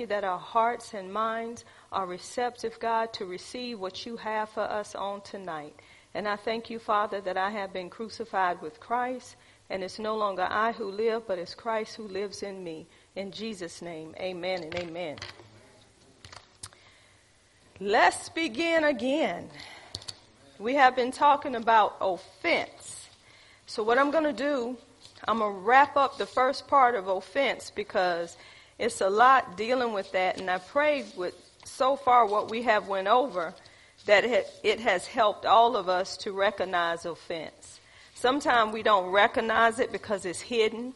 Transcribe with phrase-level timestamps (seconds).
[0.00, 4.62] you that our hearts and minds are receptive, God, to receive what you have for
[4.62, 5.74] us on tonight.
[6.14, 9.36] And I thank you, Father, that I have been crucified with Christ,
[9.68, 12.86] and it's no longer I who live, but it's Christ who lives in me.
[13.14, 15.18] In Jesus' name, amen and amen.
[17.78, 19.48] Let's begin again.
[20.58, 23.08] We have been talking about offense.
[23.66, 24.76] So, what I'm going to do,
[25.26, 28.36] I'm going to wrap up the first part of offense because
[28.80, 30.40] it's a lot dealing with that.
[30.40, 31.34] And I pray with
[31.64, 33.54] so far what we have went over
[34.06, 37.80] that it has helped all of us to recognize offense.
[38.14, 40.94] Sometimes we don't recognize it because it's hidden.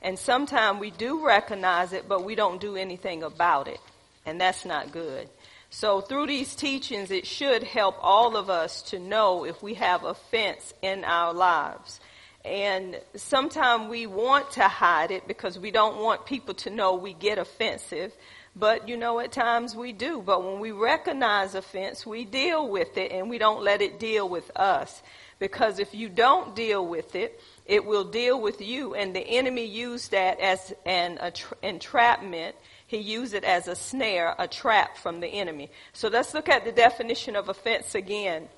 [0.00, 3.80] And sometimes we do recognize it, but we don't do anything about it.
[4.24, 5.28] And that's not good.
[5.70, 10.04] So through these teachings, it should help all of us to know if we have
[10.04, 11.98] offense in our lives.
[12.44, 17.14] And sometimes we want to hide it because we don't want people to know we
[17.14, 18.12] get offensive.
[18.54, 20.20] But you know, at times we do.
[20.20, 24.28] But when we recognize offense, we deal with it and we don't let it deal
[24.28, 25.02] with us.
[25.38, 28.94] Because if you don't deal with it, it will deal with you.
[28.94, 31.18] And the enemy used that as an
[31.62, 32.54] entrapment
[32.86, 35.70] he used it as a snare, a trap from the enemy.
[35.92, 38.48] So let's look at the definition of offense again.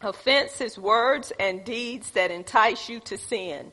[0.00, 3.72] Offense is words and deeds that entice you to sin.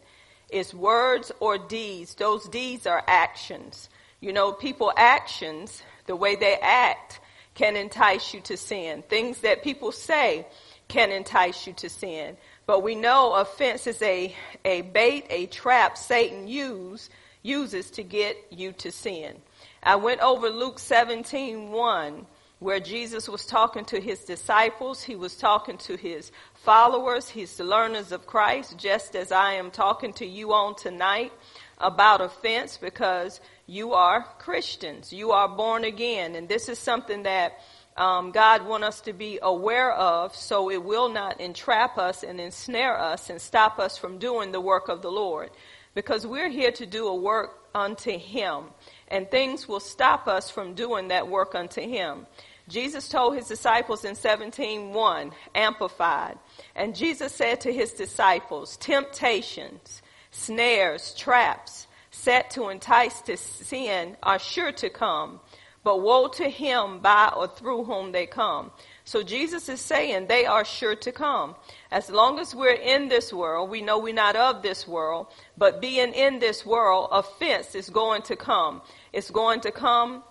[0.50, 2.16] It's words or deeds.
[2.16, 3.90] Those deeds are actions.
[4.22, 7.20] You know, people actions, the way they act
[7.53, 9.03] can entice you to sin.
[9.08, 10.48] Things that people say
[10.88, 12.38] can entice you to sin.
[12.66, 17.09] But we know offense is a, a bait, a trap Satan use,
[17.44, 19.36] uses to get you to sin.
[19.84, 22.26] I went over Luke 17, 1,
[22.59, 25.03] where Jesus was talking to his disciples.
[25.03, 30.14] He was talking to his followers, his learners of Christ, just as I am talking
[30.14, 31.34] to you on tonight
[31.78, 35.12] about offense because you are Christians.
[35.12, 36.36] You are born again.
[36.36, 37.53] And this is something that
[37.97, 42.40] um, God wants us to be aware of so it will not entrap us and
[42.40, 45.50] ensnare us and stop us from doing the work of the Lord.
[45.94, 48.66] Because we're here to do a work unto Him
[49.08, 52.25] and things will stop us from doing that work unto him.
[52.68, 56.38] Jesus told his disciples in 17:1, amplified,
[56.76, 64.40] and Jesus said to his disciples, temptations, snares, traps set to entice to sin are
[64.40, 65.40] sure to come,
[65.84, 68.72] but woe to him by or through whom they come.
[69.03, 71.56] So Jesus is saying they are sure to come.
[71.92, 75.28] As long as we're in this world, we know we're not of this world,
[75.58, 78.82] but being in this world, offense is going to come.
[79.14, 80.24] It's going to come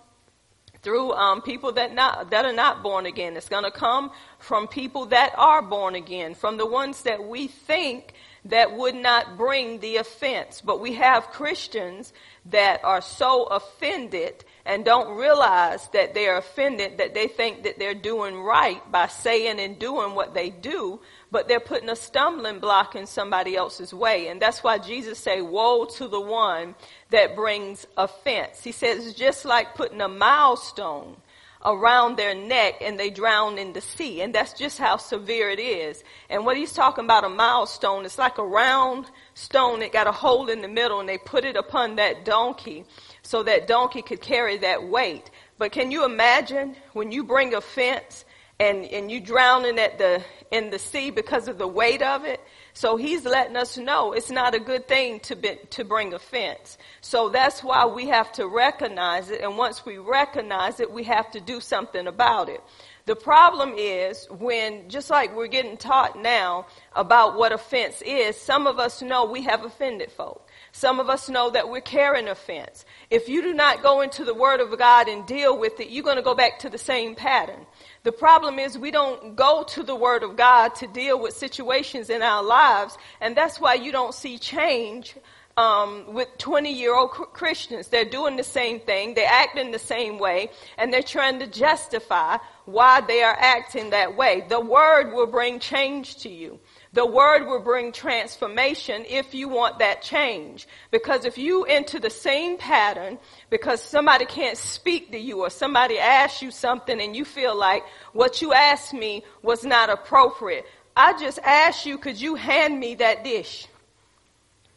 [0.85, 3.35] through um, people that not that are not born again.
[3.35, 7.47] It's going to come from people that are born again, from the ones that we
[7.47, 8.13] think
[8.45, 10.61] that would not bring the offense.
[10.61, 12.13] But we have Christians
[12.45, 17.93] that are so offended and don't realize that they're offended that they think that they're
[17.93, 20.99] doing right by saying and doing what they do,
[21.31, 24.27] but they're putting a stumbling block in somebody else's way.
[24.27, 26.73] And that's why Jesus say, woe to the one
[27.11, 28.63] that brings offense.
[28.63, 31.17] He says it's just like putting a milestone
[31.65, 34.21] around their neck and they drown in the sea.
[34.21, 36.03] And that's just how severe it is.
[36.29, 40.11] And what he's talking about a milestone, it's like a round stone that got a
[40.11, 42.85] hole in the middle and they put it upon that donkey
[43.23, 45.29] so that donkey could carry that weight.
[45.57, 48.23] But can you imagine when you bring a fence
[48.59, 52.39] and, and you drowning at the, in the sea because of the weight of it?
[52.75, 56.77] So he's letting us know it's not a good thing to be, to bring offense.
[56.99, 59.39] So that's why we have to recognize it.
[59.39, 62.61] And once we recognize it, we have to do something about it.
[63.05, 68.67] The problem is when, just like we're getting taught now about what offense is, some
[68.67, 70.45] of us know we have offended folk.
[70.73, 72.83] Some of us know that we're carrying offense.
[73.09, 76.03] If you do not go into the Word of God and deal with it, you're
[76.03, 77.65] going to go back to the same pattern.
[78.05, 82.11] The problem is we don't go to the Word of God to deal with situations
[82.11, 85.15] in our lives, and that's why you don't see change
[85.57, 87.87] um, with 20 year old Christians.
[87.87, 92.37] They're doing the same thing, they're acting the same way, and they're trying to justify
[92.65, 94.45] why they are acting that way.
[94.49, 96.59] The Word will bring change to you.
[96.95, 100.65] The word will bring transformation if you want that change.
[100.91, 103.19] Because if you enter the same pattern
[103.49, 107.83] because somebody can't speak to you or somebody asks you something and you feel like
[108.13, 110.65] what you asked me was not appropriate.
[110.95, 113.67] I just asked you, could you hand me that dish?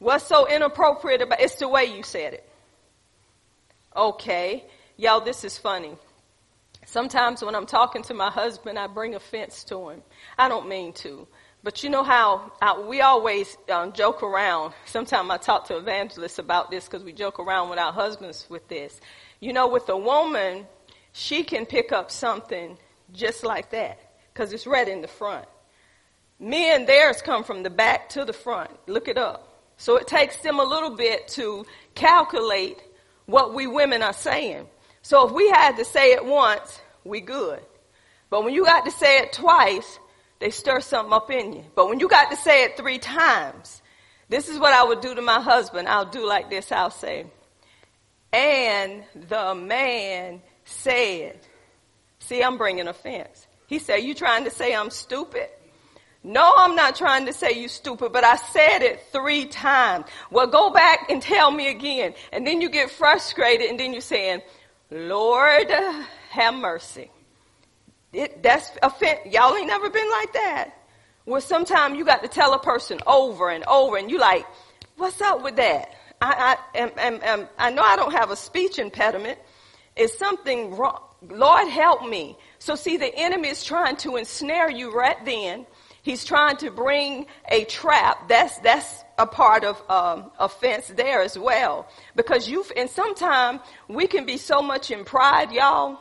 [0.00, 2.50] What's so inappropriate about it's the way you said it.
[3.94, 4.64] Okay.
[4.96, 5.96] Y'all, this is funny.
[6.84, 10.02] Sometimes when I'm talking to my husband, I bring offense to him.
[10.36, 11.28] I don't mean to.
[11.64, 14.74] But you know how uh, we always um, joke around.
[14.86, 18.68] Sometimes I talk to evangelists about this because we joke around with our husbands with
[18.68, 19.00] this.
[19.40, 20.66] You know, with a woman,
[21.12, 22.78] she can pick up something
[23.12, 23.98] just like that
[24.32, 25.46] because it's read in the front.
[26.38, 28.70] Men, theirs come from the back to the front.
[28.86, 29.44] Look it up.
[29.78, 32.78] So it takes them a little bit to calculate
[33.26, 34.66] what we women are saying.
[35.02, 37.60] So if we had to say it once, we good.
[38.30, 39.98] But when you got to say it twice,
[40.38, 41.64] they stir something up in you.
[41.74, 43.82] But when you got to say it three times,
[44.28, 45.88] this is what I would do to my husband.
[45.88, 46.70] I'll do like this.
[46.70, 47.26] I'll say,
[48.32, 51.40] and the man said,
[52.18, 53.46] see, I'm bringing offense.
[53.66, 55.48] He said, you trying to say I'm stupid?
[56.24, 60.06] No, I'm not trying to say you stupid, but I said it three times.
[60.30, 62.14] Well, go back and tell me again.
[62.32, 64.42] And then you get frustrated and then you're saying,
[64.90, 65.70] Lord,
[66.30, 67.10] have mercy.
[68.12, 69.20] It, that's offense.
[69.30, 70.70] Y'all ain't never been like that.
[71.24, 74.46] Where sometimes you got to tell a person over and over and you like,
[74.96, 75.94] what's up with that?
[76.20, 79.38] I, I, am, am, am, I know I don't have a speech impediment.
[79.94, 81.02] Is something wrong?
[81.28, 82.36] Lord help me.
[82.58, 85.66] So see, the enemy is trying to ensnare you right then.
[86.02, 88.28] He's trying to bring a trap.
[88.28, 91.88] That's, that's a part of um, offense there as well.
[92.14, 95.98] Because you, and sometimes we can be so much in pride, y'all,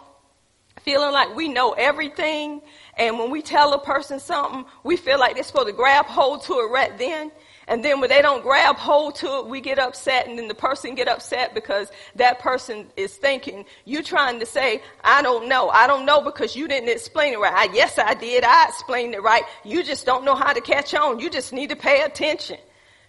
[0.88, 2.62] feeling like we know everything.
[2.95, 6.44] And when we tell a person something, we feel like they're supposed to grab hold
[6.44, 7.30] to it right then.
[7.68, 10.56] And then when they don't grab hold to it, we get upset and then the
[10.56, 15.68] person get upset because that person is thinking, you trying to say, I don't know.
[15.68, 17.69] I don't know because you didn't explain it right.
[17.69, 18.45] I, yes, I did.
[18.45, 19.44] I explained it right.
[19.66, 21.19] You just don't know how to catch on.
[21.19, 22.60] You just need to pay attention.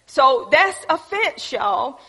[0.05, 2.01] So that's offense, y'all.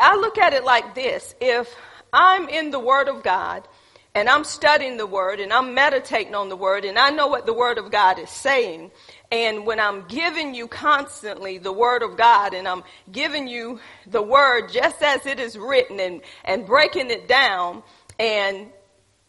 [0.00, 1.34] I look at it like this.
[1.38, 1.76] If
[2.14, 3.68] I'm in the Word of God
[4.14, 7.46] and I'm studying the Word and I'm meditating on the Word and I know what
[7.46, 8.90] the Word of God is saying,
[9.30, 12.82] and when I'm giving you constantly the word of God and I'm
[13.12, 17.82] giving you the word just as it is written and, and breaking it down,
[18.18, 18.68] and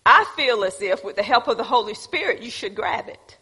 [0.05, 3.37] I feel as if with the help of the Holy Spirit, you should grab it.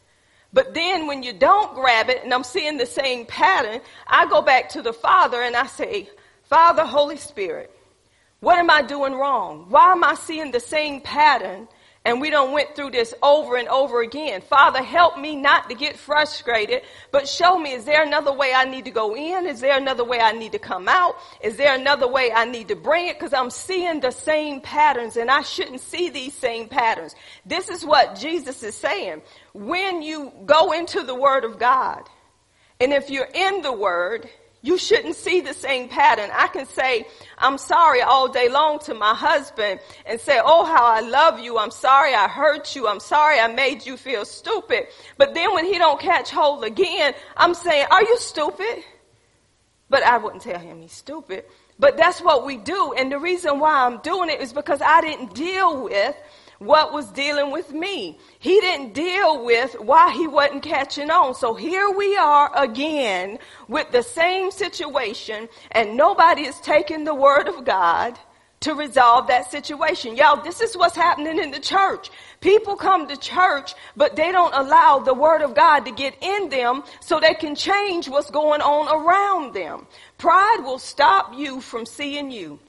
[0.52, 4.42] But then when you don't grab it and I'm seeing the same pattern, I go
[4.42, 6.10] back to the Father and I say,
[6.44, 7.72] Father, Holy Spirit,
[8.40, 9.66] what am I doing wrong?
[9.70, 11.68] Why am I seeing the same pattern
[12.08, 14.40] and we don't went through this over and over again.
[14.40, 18.64] Father, help me not to get frustrated, but show me, is there another way I
[18.64, 19.46] need to go in?
[19.46, 21.18] Is there another way I need to come out?
[21.42, 23.20] Is there another way I need to bring it?
[23.20, 27.14] Cause I'm seeing the same patterns and I shouldn't see these same patterns.
[27.46, 29.22] This is what Jesus is saying.
[29.54, 32.08] When you go into the word of God,
[32.80, 34.30] and if you're in the word,
[34.68, 36.30] you shouldn't see the same pattern.
[36.34, 40.84] I can say, I'm sorry all day long to my husband and say, oh, how
[40.84, 41.58] I love you.
[41.58, 42.86] I'm sorry I hurt you.
[42.86, 44.88] I'm sorry I made you feel stupid.
[45.18, 48.84] But then when he don't catch hold again, I'm saying, are you stupid?
[49.90, 51.46] But I wouldn't tell him he's stupid.
[51.80, 52.94] But that's what we do.
[52.98, 56.16] And the reason why I'm doing it is because I didn't deal with
[56.60, 58.18] what was dealing with me.
[58.40, 61.36] He didn't deal with why he wasn't catching on.
[61.36, 67.48] So here we are again with the same situation and nobody is taking the word
[67.48, 68.18] of God
[68.60, 70.16] to resolve that situation.
[70.16, 72.10] Y'all, this is what's happening in the church.
[72.42, 76.50] People come to church, but they don't allow the word of God to get in
[76.50, 79.86] them so they can change what's going on around them.
[80.18, 82.60] Pride will stop you from seeing you.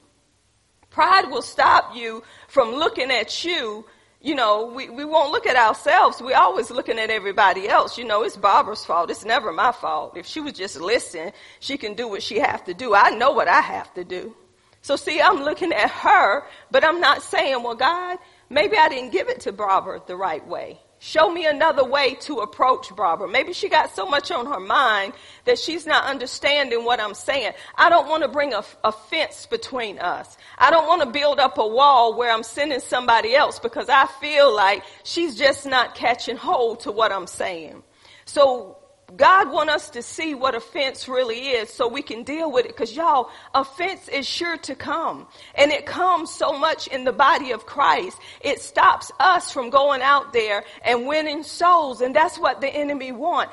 [0.91, 3.85] Pride will stop you from looking at you.
[4.21, 6.21] You know, we, we won't look at ourselves.
[6.21, 7.97] We're always looking at everybody else.
[7.97, 9.09] You know, it's Barbara's fault.
[9.09, 10.17] It's never my fault.
[10.17, 11.31] If she was just listening,
[11.61, 12.93] she can do what she have to do.
[12.93, 14.35] I know what I have to do.
[14.81, 18.17] So see, I'm looking at her, but I'm not saying, well, God,
[18.49, 20.81] maybe I didn't give it to Barbara the right way.
[21.01, 23.29] Show me another way to approach Barbara.
[23.29, 25.13] Maybe she got so much on her mind
[25.45, 27.53] that she's not understanding what I'm saying.
[27.75, 30.37] I don't want to bring a, a fence between us.
[30.57, 34.07] I don't want to build up a wall where I'm sending somebody else because I
[34.19, 37.81] feel like she's just not catching hold to what I'm saying.
[38.25, 38.78] So
[39.15, 42.75] God want us to see what offense really is so we can deal with it.
[42.75, 45.27] Cause y'all, offense is sure to come.
[45.55, 48.19] And it comes so much in the body of Christ.
[48.41, 52.01] It stops us from going out there and winning souls.
[52.01, 53.49] And that's what the enemy want.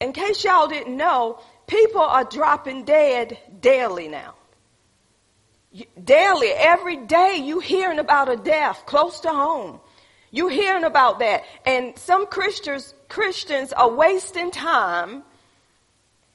[0.00, 4.34] In case y'all didn't know, people are dropping dead daily now.
[6.02, 9.80] Daily, every day you hearing about a death close to home.
[10.30, 11.44] You hearing about that.
[11.64, 15.22] And some Christians, Christians are wasting time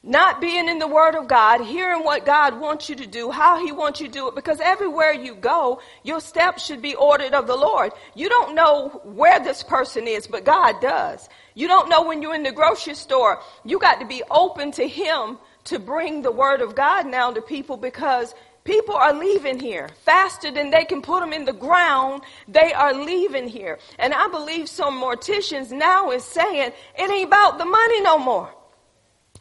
[0.05, 3.65] not being in the Word of God, hearing what God wants you to do, how
[3.65, 7.33] He wants you to do it, because everywhere you go, your steps should be ordered
[7.33, 7.93] of the Lord.
[8.13, 11.29] You don't know where this person is, but God does.
[11.55, 13.39] You don't know when you're in the grocery store.
[13.63, 17.41] You got to be open to Him to bring the Word of God now to
[17.41, 22.23] people because People are leaving here faster than they can put them in the ground.
[22.47, 23.77] They are leaving here.
[23.99, 28.53] And I believe some morticians now is saying it ain't about the money no more.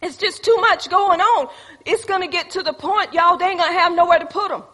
[0.01, 1.49] It's just too much going on.
[1.87, 4.27] It's going to get to the point, y'all, they ain't going to have nowhere to
[4.27, 4.65] put them.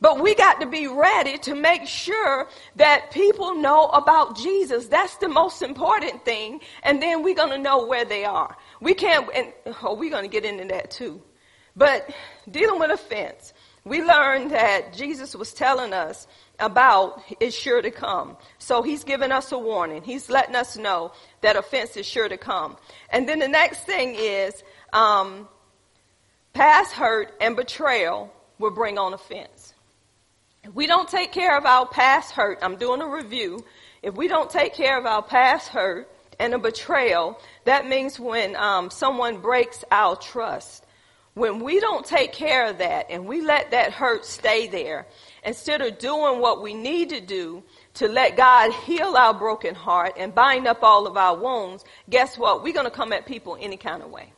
[0.00, 4.86] But we got to be ready to make sure that people know about Jesus.
[4.86, 6.60] That's the most important thing.
[6.82, 8.56] And then we're going to know where they are.
[8.80, 9.52] We can't, and
[9.82, 11.22] oh, we're going to get into that too.
[11.78, 12.10] But
[12.50, 13.54] dealing with offense,
[13.84, 16.26] we learned that Jesus was telling us
[16.58, 18.36] about is sure to come.
[18.58, 20.02] So he's giving us a warning.
[20.02, 22.76] He's letting us know that offense is sure to come.
[23.10, 25.48] And then the next thing is um,
[26.52, 29.72] past hurt and betrayal will bring on offense.
[30.64, 33.64] If we don't take care of our past hurt, I'm doing a review.
[34.02, 38.56] If we don't take care of our past hurt and a betrayal, that means when
[38.56, 40.84] um, someone breaks our trust.
[41.38, 45.06] When we don't take care of that and we let that hurt stay there,
[45.44, 47.62] instead of doing what we need to do
[47.94, 52.36] to let God heal our broken heart and bind up all of our wounds, guess
[52.36, 52.64] what?
[52.64, 54.32] We're going to come at people any kind of way.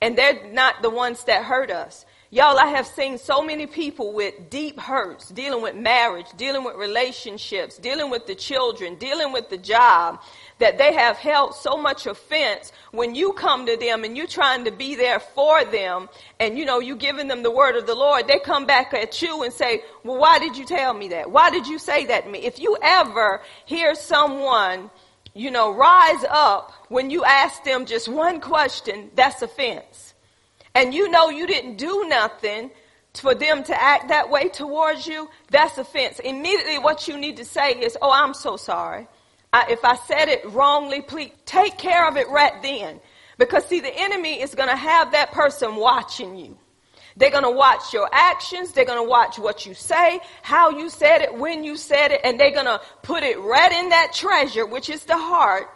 [0.00, 2.06] And they're not the ones that hurt us.
[2.30, 6.76] Y'all, I have seen so many people with deep hurts, dealing with marriage, dealing with
[6.76, 10.20] relationships, dealing with the children, dealing with the job,
[10.58, 14.64] that they have held so much offense when you come to them and you're trying
[14.64, 16.08] to be there for them
[16.40, 19.20] and you know, you giving them the word of the Lord, they come back at
[19.20, 21.30] you and say, well, why did you tell me that?
[21.30, 22.38] Why did you say that to me?
[22.40, 24.90] If you ever hear someone,
[25.34, 30.14] you know, rise up when you ask them just one question, that's offense
[30.76, 32.70] and you know you didn't do nothing
[33.14, 36.18] for them to act that way towards you, that's offense.
[36.18, 39.08] Immediately what you need to say is, oh, I'm so sorry.
[39.56, 43.00] I, if I said it wrongly, please take care of it right then.
[43.38, 46.58] Because see, the enemy is going to have that person watching you.
[47.16, 48.72] They're going to watch your actions.
[48.72, 52.20] They're going to watch what you say, how you said it, when you said it,
[52.22, 55.68] and they're going to put it right in that treasure, which is the heart,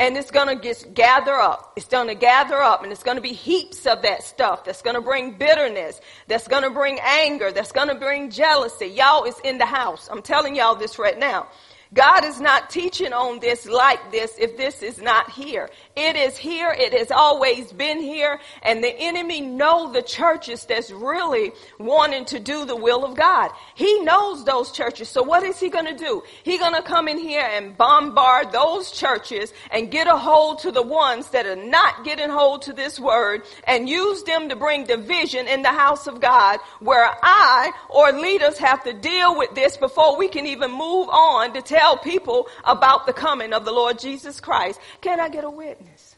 [0.00, 1.74] and it's going to just gather up.
[1.76, 4.82] It's going to gather up and it's going to be heaps of that stuff that's
[4.82, 8.86] going to bring bitterness, that's going to bring anger, that's going to bring jealousy.
[8.86, 10.08] Y'all is in the house.
[10.10, 11.46] I'm telling y'all this right now.
[11.92, 15.68] God is not teaching on this like this if this is not here.
[15.96, 16.70] It is here.
[16.70, 18.38] It has always been here.
[18.62, 23.50] And the enemy know the churches that's really wanting to do the will of God.
[23.74, 25.08] He knows those churches.
[25.08, 26.22] So what is he going to do?
[26.44, 30.70] He's going to come in here and bombard those churches and get a hold to
[30.70, 34.84] the ones that are not getting hold to this word and use them to bring
[34.84, 39.76] division in the house of God where I or leaders have to deal with this
[39.76, 43.72] before we can even move on to tell tell people about the coming of the
[43.72, 44.78] Lord Jesus Christ.
[45.00, 46.14] Can I get a witness?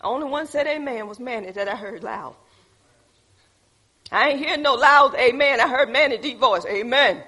[0.00, 2.34] Only one said amen was Manny that I heard loud.
[4.10, 5.60] I ain't hearing no loud amen.
[5.60, 6.64] I heard Manny deep voice.
[6.64, 7.22] Amen.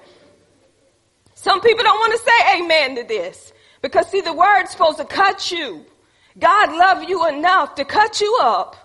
[1.35, 5.05] Some people don't want to say amen to this because see the word's supposed to
[5.05, 5.85] cut you.
[6.39, 8.75] God love you enough to cut you up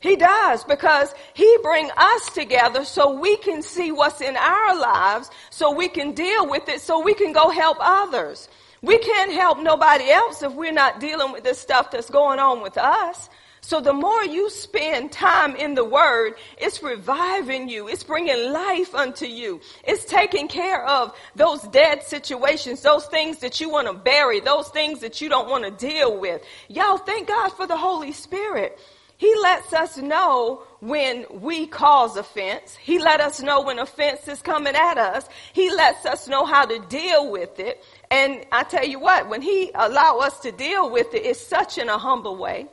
[0.00, 5.30] he does because he bring us together so we can see what's in our lives,
[5.50, 8.48] so we can deal with it, so we can go help others.
[8.80, 12.62] We can't help nobody else if we're not dealing with the stuff that's going on
[12.62, 13.28] with us.
[13.60, 17.88] So the more you spend time in the word, it's reviving you.
[17.88, 19.60] It's bringing life unto you.
[19.82, 24.68] It's taking care of those dead situations, those things that you want to bury, those
[24.68, 26.42] things that you don't want to deal with.
[26.68, 28.78] Y'all thank God for the Holy Spirit.
[29.18, 32.76] He lets us know when we cause offense.
[32.76, 35.28] He let us know when offense is coming at us.
[35.52, 37.84] He lets us know how to deal with it.
[38.12, 41.78] And I tell you what, when he allow us to deal with it, it's such
[41.78, 42.68] in a humble way.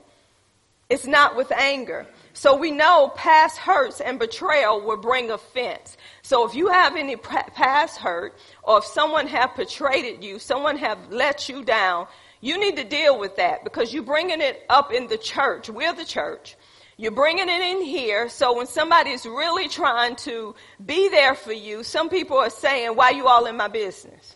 [0.87, 2.05] It's not with anger.
[2.33, 5.97] So we know past hurts and betrayal will bring offense.
[6.21, 10.99] So if you have any past hurt, or if someone have betrayed you, someone have
[11.09, 12.05] let you down,
[12.45, 15.67] you need to deal with that because you're bringing it up in the church.
[15.67, 16.55] We're the church.
[16.95, 18.29] You're bringing it in here.
[18.29, 20.53] So when somebody's really trying to
[20.85, 24.35] be there for you, some people are saying, why you all in my business?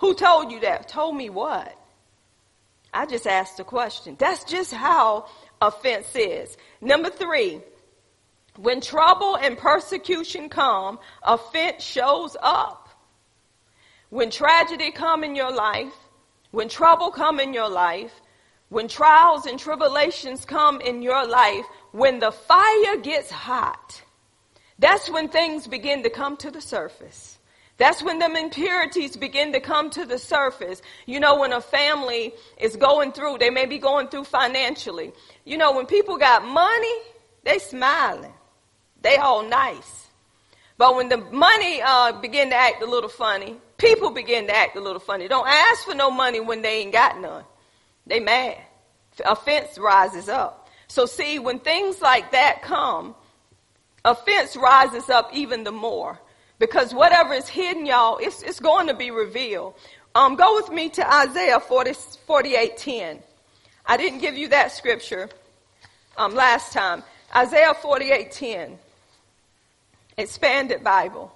[0.00, 0.88] Who told you that?
[0.88, 1.74] Told me what?
[2.92, 4.16] I just asked a question.
[4.18, 5.26] That's just how
[5.58, 6.54] offense is.
[6.82, 7.62] Number three,
[8.56, 12.90] when trouble and persecution come, offense shows up.
[14.10, 15.94] When tragedy come in your life,
[16.50, 18.12] when trouble come in your life,
[18.68, 24.02] when trials and tribulations come in your life, when the fire gets hot,
[24.78, 27.38] that's when things begin to come to the surface.
[27.78, 30.82] That's when them impurities begin to come to the surface.
[31.06, 35.12] You know, when a family is going through, they may be going through financially.
[35.44, 36.94] You know, when people got money,
[37.44, 38.32] they smiling.
[39.00, 40.08] They all nice.
[40.76, 44.76] But when the money uh, begin to act a little funny, people begin to act
[44.76, 45.28] a little funny.
[45.28, 47.44] Don't ask for no money when they ain't got none.
[48.06, 48.58] They mad.
[49.24, 50.68] Offense rises up.
[50.88, 53.14] So see, when things like that come,
[54.04, 56.20] offense rises up even the more.
[56.58, 59.74] Because whatever is hidden, y'all, it's, it's going to be revealed.
[60.14, 61.92] Um, go with me to Isaiah 40,
[62.26, 63.18] 48, 10.
[63.86, 65.28] I didn't give you that scripture
[66.16, 67.04] um, last time.
[67.34, 68.78] Isaiah 48, 10
[70.18, 71.32] expanded Bible.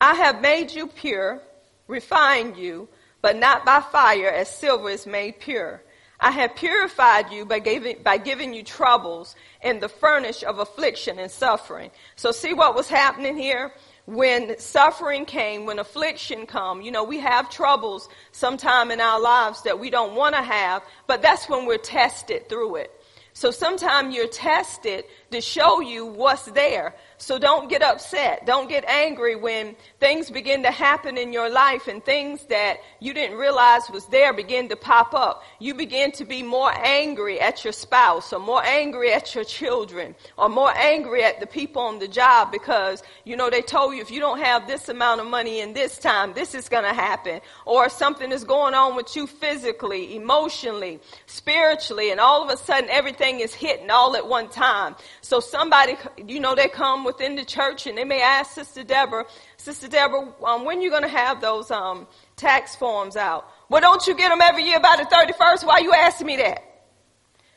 [0.00, 1.40] I have made you pure,
[1.86, 2.88] refined you,
[3.20, 5.82] but not by fire as silver is made pure.
[6.20, 11.18] I have purified you by giving, by giving you troubles in the furnace of affliction
[11.18, 11.90] and suffering.
[12.16, 13.72] So see what was happening here?
[14.06, 19.62] When suffering came, when affliction come, you know, we have troubles sometime in our lives
[19.62, 22.90] that we don't want to have, but that's when we're tested through it.
[23.32, 26.96] So sometimes you're tested to show you what's there.
[27.20, 28.46] So don't get upset.
[28.46, 33.12] Don't get angry when things begin to happen in your life and things that you
[33.12, 35.42] didn't realize was there begin to pop up.
[35.58, 40.14] You begin to be more angry at your spouse or more angry at your children
[40.36, 44.00] or more angry at the people on the job because, you know, they told you
[44.00, 46.94] if you don't have this amount of money in this time, this is going to
[46.94, 47.40] happen.
[47.66, 52.88] Or something is going on with you physically, emotionally, spiritually, and all of a sudden
[52.90, 54.94] everything is hitting all at one time.
[55.20, 59.24] So somebody, you know, they come within the church and they may ask Sister Deborah,
[59.56, 63.50] Sister Deborah, um, when you going to have those um, tax forms out?
[63.70, 65.64] Well, don't you get them every year by the 31st?
[65.64, 66.62] Why you asking me that?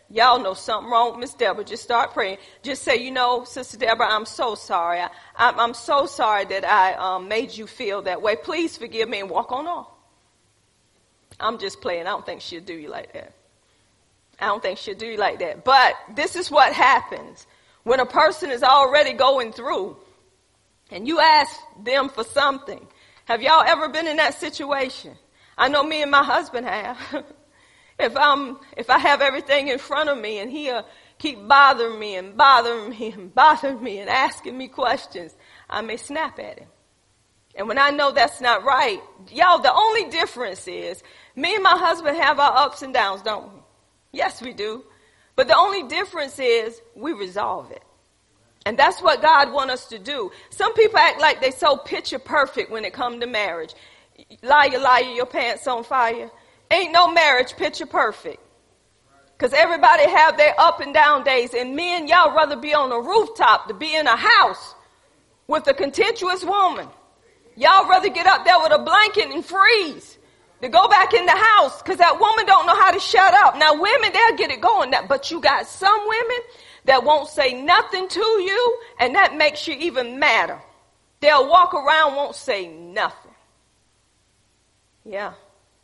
[0.09, 1.63] Y'all know something wrong with Miss Deborah.
[1.63, 2.37] Just start praying.
[2.63, 4.99] Just say, you know, Sister Deborah, I'm so sorry.
[4.99, 8.35] I, I'm, I'm so sorry that I um, made you feel that way.
[8.35, 9.87] Please forgive me and walk on off.
[11.39, 12.01] I'm just playing.
[12.01, 13.33] I don't think she'll do you like that.
[14.39, 15.63] I don't think she'll do you like that.
[15.63, 17.45] But this is what happens.
[17.83, 19.97] When a person is already going through
[20.89, 22.85] and you ask them for something,
[23.25, 25.15] have y'all ever been in that situation?
[25.57, 26.97] I know me and my husband have.
[27.99, 30.85] if I'm, if I have everything in front of me and he'll
[31.17, 35.35] keep bothering me and bothering me and bothering me and asking me questions,
[35.69, 36.67] I may snap at him.
[37.55, 41.03] And when I know that's not right, y'all, the only difference is
[41.35, 43.59] me and my husband have our ups and downs, don't we?
[44.13, 44.83] Yes, we do.
[45.35, 47.83] But the only difference is we resolve it.
[48.65, 50.31] And that's what God wants us to do.
[50.49, 53.73] Some people act like they so picture perfect when it comes to marriage.
[54.43, 56.29] Liar, liar, your pants on fire.
[56.69, 58.39] Ain't no marriage picture perfect.
[59.39, 62.99] Cause everybody have their up and down days and men, y'all rather be on a
[62.99, 64.75] rooftop to be in a house
[65.47, 66.87] with a contentious woman.
[67.55, 70.19] Y'all rather get up there with a blanket and freeze
[70.61, 73.57] to go back in the house because that woman don't know how to shut up.
[73.57, 74.93] Now women, they'll get it going.
[75.07, 76.37] But you got some women
[76.85, 80.61] that won't say nothing to you and that makes you even madder.
[81.19, 83.31] They'll walk around, won't say nothing.
[85.05, 85.33] Yeah.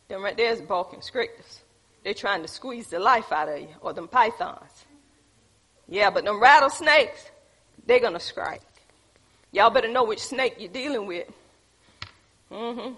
[0.08, 1.60] Them right there's boa constrictors.
[2.02, 4.86] They're trying to squeeze the life out of you or them pythons.
[5.88, 7.30] Yeah, but them rattlesnakes,
[7.86, 8.62] they're gonna strike.
[9.52, 11.26] Y'all better know which snake you're dealing with.
[12.50, 12.94] Mm-hmm.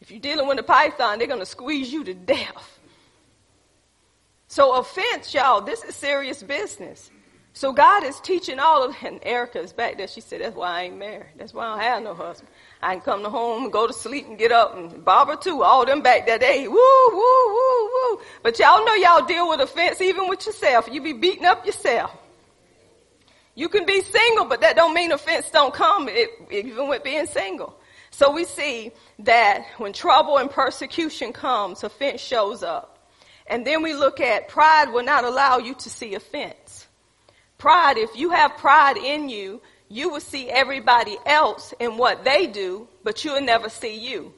[0.00, 2.78] If you're dealing with a python, they're going to squeeze you to death.
[4.48, 7.10] So offense, y'all, this is serious business.
[7.52, 10.06] So God is teaching all of, and Erica is back there.
[10.06, 11.32] She said, that's why I ain't married.
[11.36, 12.48] That's why I don't have no husband.
[12.80, 15.62] I can come to home and go to sleep and get up and Barbara too,
[15.62, 16.68] all them back there, day.
[16.68, 18.20] Woo, woo, woo, woo.
[18.42, 20.88] But y'all know y'all deal with offense even with yourself.
[20.90, 22.16] You be beating up yourself.
[23.56, 27.26] You can be single, but that don't mean offense don't come, it, even with being
[27.26, 27.79] single.
[28.10, 32.98] So we see that when trouble and persecution comes, offense shows up.
[33.46, 36.86] And then we look at pride will not allow you to see offense.
[37.58, 42.46] Pride, if you have pride in you, you will see everybody else in what they
[42.46, 44.32] do, but you'll never see you.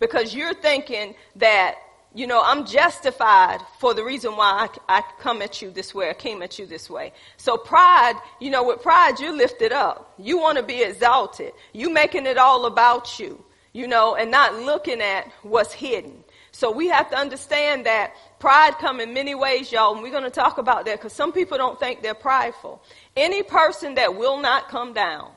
[0.00, 1.76] Because you're thinking that
[2.14, 6.08] you know, I'm justified for the reason why I, I, come at you this way,
[6.08, 7.12] I came at you this way.
[7.36, 10.14] So pride, you know, with pride, you're lifted up.
[10.16, 11.52] You want to be exalted.
[11.72, 16.22] You making it all about you, you know, and not looking at what's hidden.
[16.52, 20.22] So we have to understand that pride come in many ways, y'all, and we're going
[20.22, 22.80] to talk about that because some people don't think they're prideful.
[23.16, 25.32] Any person that will not come down,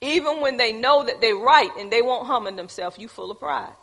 [0.00, 3.38] even when they know that they're right and they won't humble themselves, you full of
[3.38, 3.74] pride.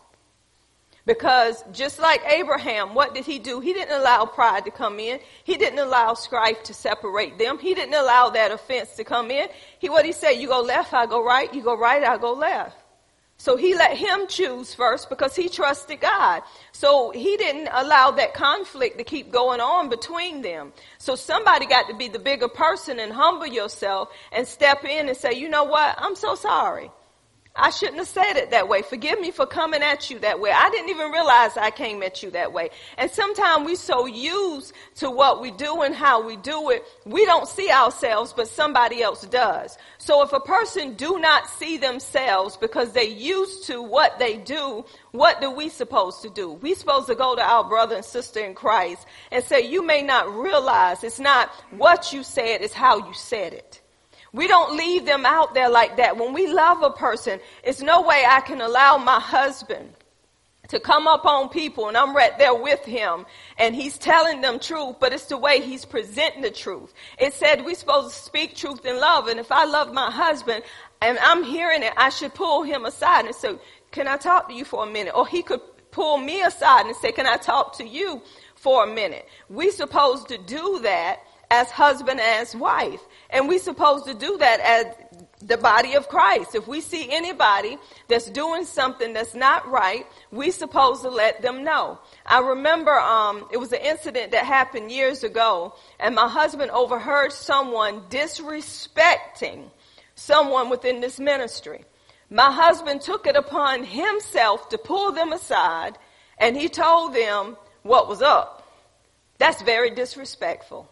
[1.06, 3.60] Because just like Abraham, what did he do?
[3.60, 5.20] He didn't allow pride to come in.
[5.44, 7.60] He didn't allow strife to separate them.
[7.60, 9.50] He didn't allow that offense to come in.
[9.80, 11.54] He, what he said, you go left, I go right.
[11.54, 12.78] You go right, I go left.
[13.36, 16.44] So he let him choose first because he trusted God.
[16.72, 20.72] So he didn't allow that conflict to keep going on between them.
[21.00, 25.18] So somebody got to be the bigger person and humble yourself and step in and
[25.18, 25.96] say, you know what?
[25.98, 26.90] I'm so sorry.
[27.56, 28.82] I shouldn't have said it that way.
[28.82, 30.52] Forgive me for coming at you that way.
[30.52, 32.72] I didn't even realize I came at you that way.
[32.98, 37.26] And sometimes we so used to what we do and how we do it, we
[37.26, 39.78] don't see ourselves, but somebody else does.
[40.00, 44.84] So if a person do not see themselves because they used to what they do,
[45.12, 46.54] what do we supposed to do?
[46.54, 50.02] We supposed to go to our brother and sister in Christ and say, you may
[50.02, 53.83] not realize it's not what you said, it's how you said it.
[54.34, 56.18] We don't leave them out there like that.
[56.18, 59.94] When we love a person, it's no way I can allow my husband
[60.70, 63.28] to come up on people and I'm right there with him
[63.60, 66.94] and he's telling them truth, but it's the way he's presenting the truth.
[67.20, 69.28] It said we're supposed to speak truth in love.
[69.28, 70.64] And if I love my husband
[71.00, 73.56] and I'm hearing it, I should pull him aside and say,
[73.92, 75.14] can I talk to you for a minute?
[75.16, 78.24] Or he could pull me aside and say, can I talk to you
[78.56, 79.28] for a minute?
[79.50, 81.20] We're supposed to do that
[81.52, 83.02] as husband and as wife.
[83.34, 84.86] And we're supposed to do that as
[85.42, 86.56] the body of Christ.
[86.56, 91.64] If we see anybody that's doing something that's not right, we're supposed to let them
[91.64, 92.00] know.
[92.26, 97.34] I remember um, it was an incident that happened years ago, and my husband overheard
[97.34, 99.70] someone disrespecting
[100.16, 101.84] someone within this ministry.
[102.30, 105.98] My husband took it upon himself to pull them aside,
[106.38, 108.68] and he told them what was up.
[109.40, 110.90] That's very disrespectful.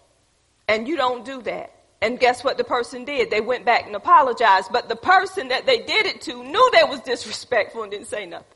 [0.68, 1.74] And you don't do that.
[2.02, 3.30] And guess what the person did?
[3.30, 4.72] They went back and apologized.
[4.72, 8.26] But the person that they did it to knew they was disrespectful and didn't say
[8.26, 8.48] nothing.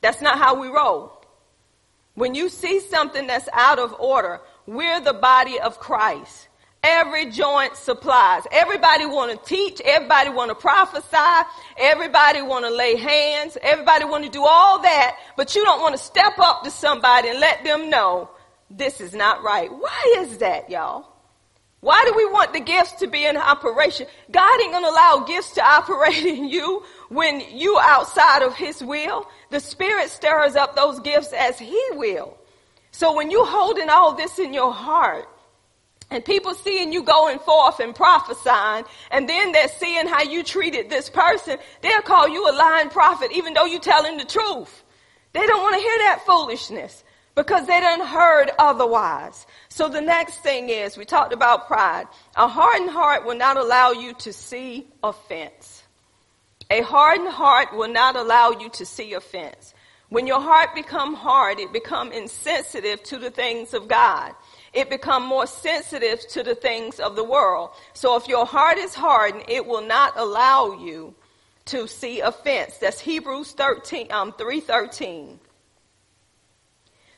[0.00, 1.12] That's not how we roll.
[2.14, 6.48] When you see something that's out of order, we're the body of Christ.
[6.82, 8.42] Every joint supplies.
[8.50, 9.80] Everybody want to teach.
[9.80, 11.48] Everybody want to prophesy.
[11.76, 13.56] Everybody want to lay hands.
[13.62, 17.28] Everybody want to do all that, but you don't want to step up to somebody
[17.28, 18.30] and let them know
[18.70, 19.72] this is not right.
[19.72, 21.06] Why is that, y'all?
[21.80, 24.06] Why do we want the gifts to be in operation?
[24.30, 29.28] God ain't gonna allow gifts to operate in you when you outside of His will.
[29.50, 32.36] The Spirit stirs up those gifts as He will.
[32.90, 35.28] So when you holding all this in your heart,
[36.10, 40.88] and people seeing you going forth and prophesying, and then they're seeing how you treated
[40.88, 44.84] this person, they'll call you a lying prophet even though you're telling the truth.
[45.34, 49.46] They don't want to hear that foolishness because they done heard otherwise.
[49.68, 52.06] So the next thing is, we talked about pride.
[52.36, 55.82] A hardened heart will not allow you to see offense.
[56.70, 59.74] A hardened heart will not allow you to see offense.
[60.10, 64.34] When your heart become hard, it become insensitive to the things of God.
[64.72, 67.70] It become more sensitive to the things of the world.
[67.92, 71.14] So if your heart is hardened, it will not allow you
[71.66, 72.78] to see offense.
[72.78, 75.38] That's Hebrews 13, um, 313.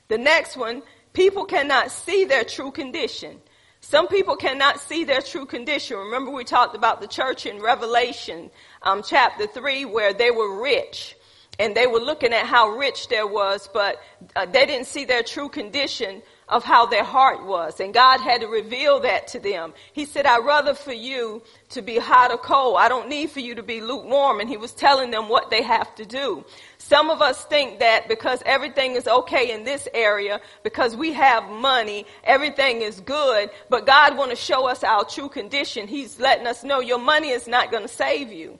[0.08, 0.82] The next one,
[1.12, 3.40] people cannot see their true condition.
[3.80, 5.96] Some people cannot see their true condition.
[5.96, 8.50] Remember we talked about the church in Revelation
[8.82, 11.16] um, chapter 3 where they were rich
[11.58, 14.00] and they were looking at how rich there was, but
[14.36, 17.80] uh, they didn't see their true condition of how their heart was.
[17.80, 19.72] And God had to reveal that to them.
[19.92, 22.76] He said, I'd rather for you to be hot or cold.
[22.78, 24.40] I don't need for you to be lukewarm.
[24.40, 26.44] And he was telling them what they have to do.
[26.78, 31.48] Some of us think that because everything is okay in this area, because we have
[31.48, 35.86] money, everything is good, but God want to show us our true condition.
[35.86, 38.58] He's letting us know your money is not going to save you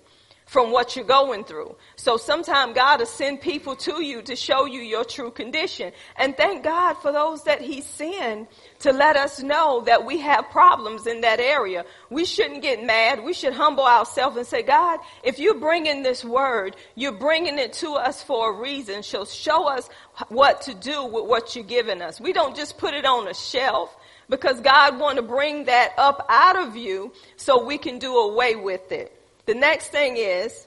[0.51, 1.77] from what you're going through.
[1.95, 5.93] So sometimes God will send people to you to show you your true condition.
[6.17, 8.49] And thank God for those that He sent
[8.81, 11.85] to let us know that we have problems in that area.
[12.11, 13.23] We shouldn't get mad.
[13.23, 17.73] We should humble ourselves and say, God, if you're bringing this word, you're bringing it
[17.75, 19.05] to us for a reason.
[19.05, 19.89] So show us
[20.31, 22.21] what to do with what you're giving us.
[22.21, 23.97] We don't just put it on a shelf
[24.29, 28.57] because God want to bring that up out of you so we can do away
[28.57, 29.17] with it.
[29.51, 30.65] The next thing is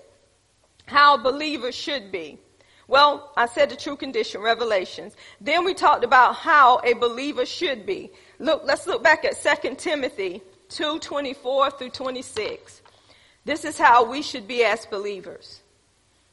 [0.88, 2.38] how believers should be.
[2.90, 5.16] Well, I said the true condition, Revelations.
[5.40, 8.12] Then we talked about how a believer should be.
[8.40, 12.82] Look, let's look back at 2 Timothy 2, 24 through 26.
[13.46, 15.62] This is how we should be as believers.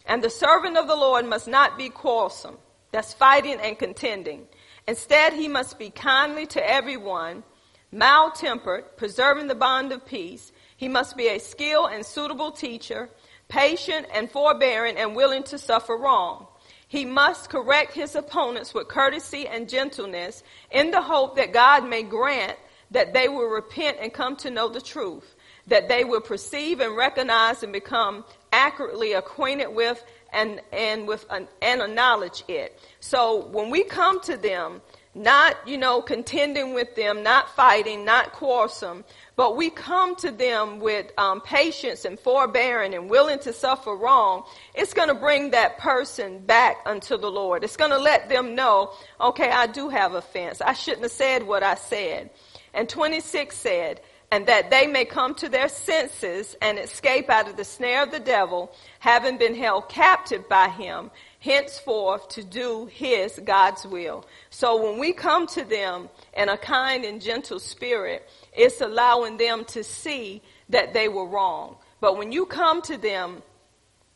[0.05, 2.59] And the servant of the Lord must not be quarrelsome.
[2.91, 4.49] That's fighting and contending.
[4.89, 7.45] Instead, he must be kindly to everyone,
[7.93, 10.51] mild tempered, preserving the bond of peace.
[10.81, 13.11] He must be a skilled and suitable teacher,
[13.49, 16.47] patient and forbearing and willing to suffer wrong.
[16.89, 22.03] He must correct his opponents with courtesy and gentleness in the hope that God may
[22.03, 22.57] grant
[22.93, 25.35] that they will repent and come to know the truth,
[25.67, 31.47] that they will perceive and recognize and become accurately acquainted with and, and with an,
[31.61, 32.81] and acknowledge it.
[33.01, 34.81] So when we come to them,
[35.15, 39.05] not, you know, contending with them, not fighting, not quarrelsome,
[39.41, 44.45] but we come to them with um, patience and forbearing and willing to suffer wrong,
[44.75, 47.65] it's going to bring that person back unto the Lord.
[47.65, 50.61] It's going to let them know, okay, I do have offense.
[50.61, 52.29] I shouldn't have said what I said.
[52.75, 57.57] And 26 said, and that they may come to their senses and escape out of
[57.57, 63.41] the snare of the devil, having been held captive by him, henceforth to do his
[63.43, 64.27] God's will.
[64.51, 69.65] So when we come to them in a kind and gentle spirit, it's allowing them
[69.67, 71.77] to see that they were wrong.
[72.01, 73.43] But when you come to them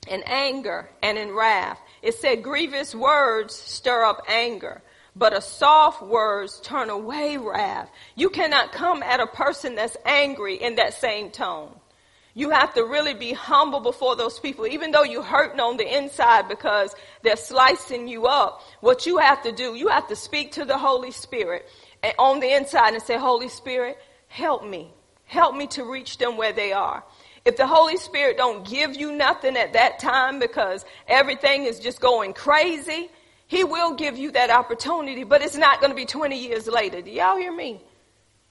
[0.08, 4.82] in anger and in wrath, it said grievous words stir up anger
[5.16, 7.90] but a soft words turn away wrath.
[8.16, 11.72] You cannot come at a person that's angry in that same tone.
[12.36, 15.96] You have to really be humble before those people, even though you're hurting on the
[15.96, 16.92] inside because
[17.22, 18.60] they're slicing you up.
[18.80, 21.68] What you have to do, you have to speak to the Holy Spirit
[22.02, 23.98] eh, on the inside and say, Holy Spirit,
[24.34, 24.92] help me.
[25.26, 27.04] Help me to reach them where they are.
[27.44, 32.00] If the Holy Spirit don't give you nothing at that time because everything is just
[32.00, 33.10] going crazy,
[33.46, 37.00] he will give you that opportunity, but it's not going to be 20 years later.
[37.00, 37.80] Do y'all hear me?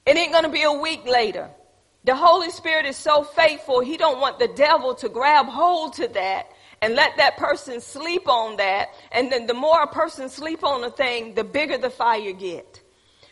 [0.05, 1.49] It ain't going to be a week later.
[2.05, 6.07] The Holy Spirit is so faithful, He don't want the devil to grab hold to
[6.09, 6.47] that
[6.81, 8.89] and let that person sleep on that.
[9.11, 12.82] And then the more a person sleep on a thing, the bigger the fire get.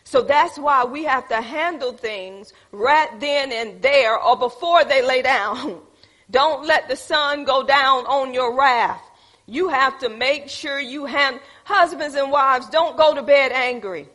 [0.04, 5.02] So that's why we have to handle things right then and there or before they
[5.02, 5.82] lay down.
[6.32, 9.02] Don't let the sun go down on your wrath.
[9.48, 14.08] You have to make sure you have husbands and wives, don't go to bed angry.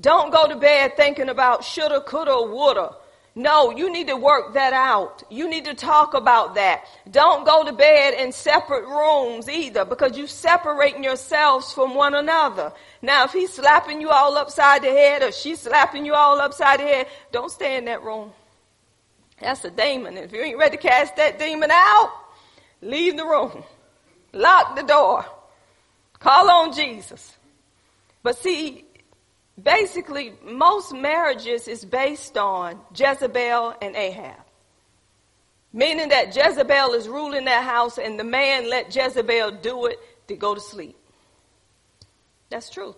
[0.00, 2.94] Don't go to bed thinking about shoulda, coulda, woulda.
[3.38, 5.22] No, you need to work that out.
[5.30, 6.86] You need to talk about that.
[7.08, 12.72] Don't go to bed in separate rooms either because you're separating yourselves from one another.
[13.00, 16.80] Now, if he's slapping you all upside the head or she's slapping you all upside
[16.80, 18.32] the head, don't stay in that room.
[19.40, 20.16] That's a demon.
[20.16, 22.12] If you ain't ready to cast that demon out,
[22.82, 23.62] leave the room.
[24.32, 25.24] Lock the door.
[26.18, 27.36] Call on Jesus.
[28.24, 28.84] But see,
[29.62, 34.40] basically, most marriages is based on Jezebel and Ahab.
[35.72, 40.36] Meaning that Jezebel is ruling that house and the man let Jezebel do it to
[40.36, 40.96] go to sleep.
[42.50, 42.96] That's truth.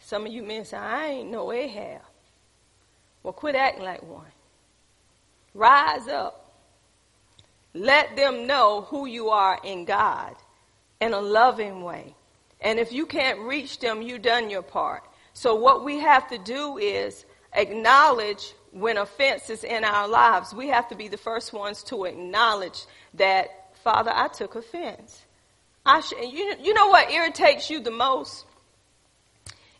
[0.00, 2.02] Some of you men say, I ain't no Ahab.
[3.22, 4.26] Well, quit acting like one.
[5.54, 6.52] Rise up.
[7.72, 10.34] Let them know who you are in God
[11.00, 12.14] in a loving way.
[12.60, 15.04] And if you can't reach them, you've done your part.
[15.32, 20.54] So what we have to do is acknowledge when offense is in our lives.
[20.54, 25.24] We have to be the first ones to acknowledge that, Father, I took offense.
[25.84, 28.46] I sh- you, you know what irritates you the most?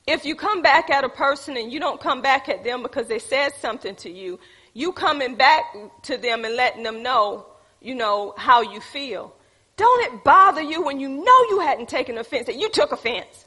[0.07, 3.09] If you come back at a person and you don't come back at them because
[3.09, 4.39] they said something to you,
[4.75, 5.65] you coming back
[6.03, 7.47] to them and letting them know
[7.85, 9.33] you know, how you feel.
[9.77, 13.47] Don't it bother you when you know you hadn't taken offense that you took offense?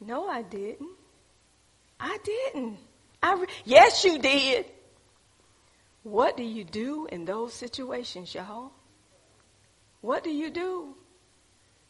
[0.00, 0.90] No, I didn't.
[1.98, 2.78] I didn't.
[3.22, 4.66] I re- yes, you did.
[6.02, 8.72] What do you do in those situations, y'all?
[10.00, 10.94] What do you do?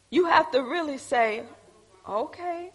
[0.09, 1.43] You have to really say,
[2.07, 2.71] okay,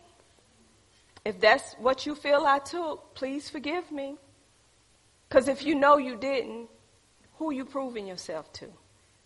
[1.25, 4.16] if that's what you feel I took, please forgive me.
[5.29, 6.68] Because if you know you didn't,
[7.35, 8.66] who you proving yourself to?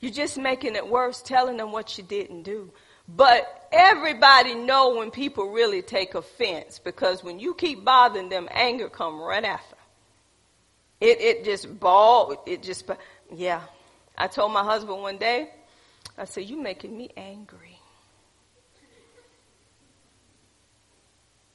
[0.01, 2.73] You're just making it worse, telling them what you didn't do.
[3.07, 8.89] But everybody know when people really take offense because when you keep bothering them, anger
[8.89, 9.77] come right after.
[11.01, 12.43] It it just ball.
[12.47, 12.89] It just
[13.35, 13.63] yeah.
[14.17, 15.51] I told my husband one day,
[16.17, 17.79] I said, "You making me angry."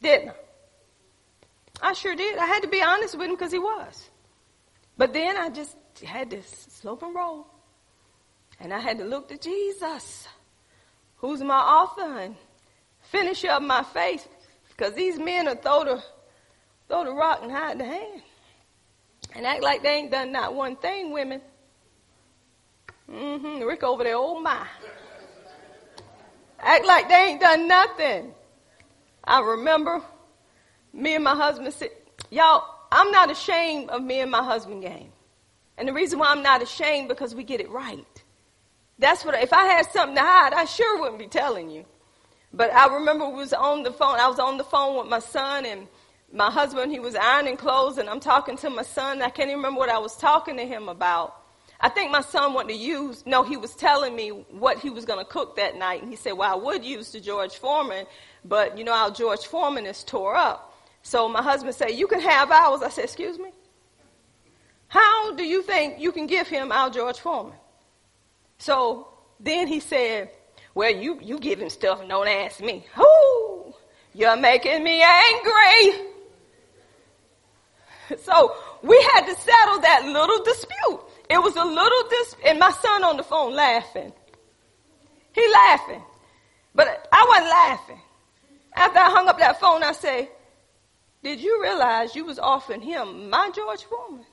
[0.01, 1.89] Didn't I?
[1.89, 2.37] I sure did.
[2.37, 4.09] I had to be honest with him because he was.
[4.97, 7.47] But then I just had to slope and roll.
[8.59, 10.27] And I had to look to Jesus,
[11.17, 12.35] who's my author and
[13.01, 14.27] finisher of my faith.
[14.69, 16.03] Because these men are throw the,
[16.87, 18.21] throw the rock and hide the hand.
[19.33, 21.41] And act like they ain't done not one thing, women.
[23.09, 23.63] Mm-hmm.
[23.63, 24.65] Rick over there, oh my.
[26.59, 28.33] Act like they ain't done nothing.
[29.23, 30.01] I remember
[30.93, 31.89] me and my husband said,
[32.31, 35.11] y'all, I'm not ashamed of me and my husband game.
[35.77, 38.14] And the reason why I'm not ashamed because we get it right.
[38.97, 41.85] That's what, if I had something to hide, I sure wouldn't be telling you.
[42.53, 45.65] But I remember was on the phone, I was on the phone with my son
[45.65, 45.87] and
[46.31, 49.21] my husband, he was ironing clothes and I'm talking to my son.
[49.21, 51.41] I can't even remember what I was talking to him about.
[51.81, 55.03] I think my son wanted to use, no, he was telling me what he was
[55.03, 56.01] going to cook that night.
[56.01, 58.05] And he said, well, I would use the George Foreman,
[58.45, 60.73] but you know, our George Foreman is tore up.
[61.03, 62.81] So my husband said, you can have ours.
[62.81, 63.51] I said, excuse me?
[64.87, 67.57] How do you think you can give him our George Foreman?
[68.57, 69.07] So
[69.39, 70.29] then he said,
[70.73, 72.85] well, you, you give him stuff and don't ask me.
[72.97, 73.73] Whoo!
[74.13, 76.07] You're making me angry.
[78.21, 81.01] So we had to settle that little dispute.
[81.27, 84.13] It was a little dis, and my son on the phone laughing.
[85.33, 86.03] He laughing.
[86.75, 88.01] But I wasn't laughing.
[88.75, 90.29] After I hung up that phone, I say,
[91.23, 94.25] did you realize you was offering him my George Foreman?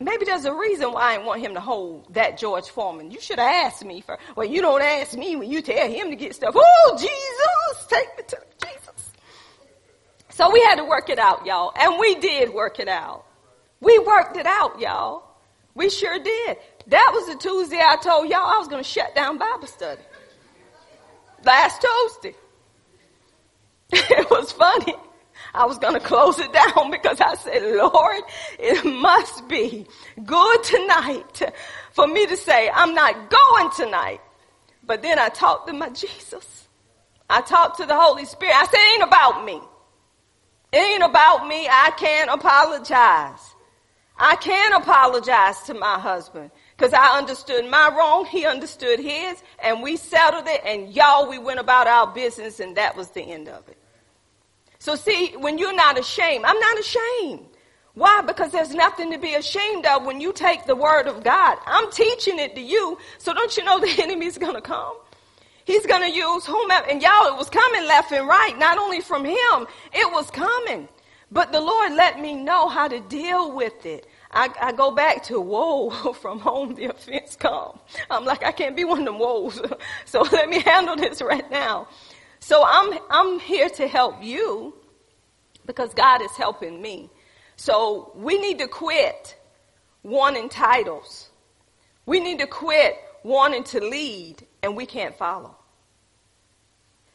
[0.00, 3.10] Maybe there's a reason why I didn't want him to hold that George Foreman.
[3.10, 6.10] You should have asked me for, well, you don't ask me when you tell him
[6.10, 6.54] to get stuff.
[6.56, 9.10] Oh, Jesus, take me to Jesus.
[10.30, 11.72] So we had to work it out, y'all.
[11.76, 13.24] And we did work it out.
[13.80, 15.24] We worked it out, y'all.
[15.74, 16.58] We sure did.
[16.86, 20.02] That was the Tuesday I told y'all I was going to shut down Bible study.
[21.44, 22.36] Last Tuesday.
[23.92, 24.94] it was funny.
[25.54, 28.22] I was going to close it down because I said, Lord,
[28.58, 29.86] it must be
[30.24, 31.52] good tonight
[31.92, 34.20] for me to say, I'm not going tonight.
[34.84, 36.68] But then I talked to my Jesus.
[37.28, 38.54] I talked to the Holy Spirit.
[38.54, 39.60] I said, it ain't about me.
[40.72, 41.68] It ain't about me.
[41.68, 43.54] I can't apologize.
[44.18, 48.26] I can apologize to my husband because I understood my wrong.
[48.26, 52.76] He understood his and we settled it and y'all, we went about our business and
[52.76, 53.77] that was the end of it.
[54.88, 57.44] So see, when you're not ashamed, I'm not ashamed.
[57.92, 58.22] Why?
[58.22, 61.58] Because there's nothing to be ashamed of when you take the word of God.
[61.66, 62.96] I'm teaching it to you.
[63.18, 64.96] So don't you know the enemy's going to come?
[65.66, 66.88] He's going to use whomever.
[66.88, 70.88] And y'all, it was coming left and right, not only from him, it was coming.
[71.30, 74.06] But the Lord let me know how to deal with it.
[74.30, 77.78] I, I go back to whoa from home the offense come.
[78.08, 79.60] I'm like I can't be one of them woes,
[80.06, 81.88] so let me handle this right now.
[82.40, 84.77] So I'm I'm here to help you
[85.68, 87.10] because God is helping me.
[87.56, 89.36] So we need to quit
[90.02, 91.28] wanting titles.
[92.06, 95.54] We need to quit wanting to lead and we can't follow.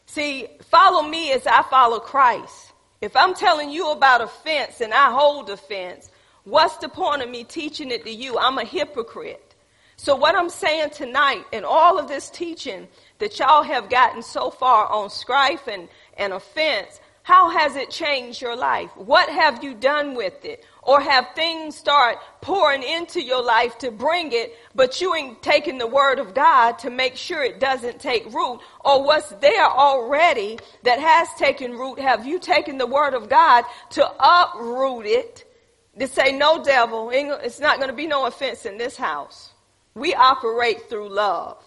[0.06, 2.74] See, follow me as I follow Christ.
[3.02, 6.12] If I'm telling you about offense and I hold offense,
[6.44, 8.38] what's the point of me teaching it to you?
[8.38, 9.56] I'm a hypocrite.
[9.98, 12.88] So what I'm saying tonight and all of this teaching
[13.18, 15.88] that y'all have gotten so far on strife and,
[16.18, 18.90] and offense, how has it changed your life?
[18.98, 20.66] What have you done with it?
[20.82, 25.78] Or have things start pouring into your life to bring it, but you ain't taking
[25.78, 28.60] the word of God to make sure it doesn't take root?
[28.84, 33.64] Or what's there already that has taken root, have you taken the word of God
[33.92, 35.50] to uproot it?
[35.98, 39.54] To say, no devil, it's not going to be no offense in this house.
[39.96, 41.64] We operate through love.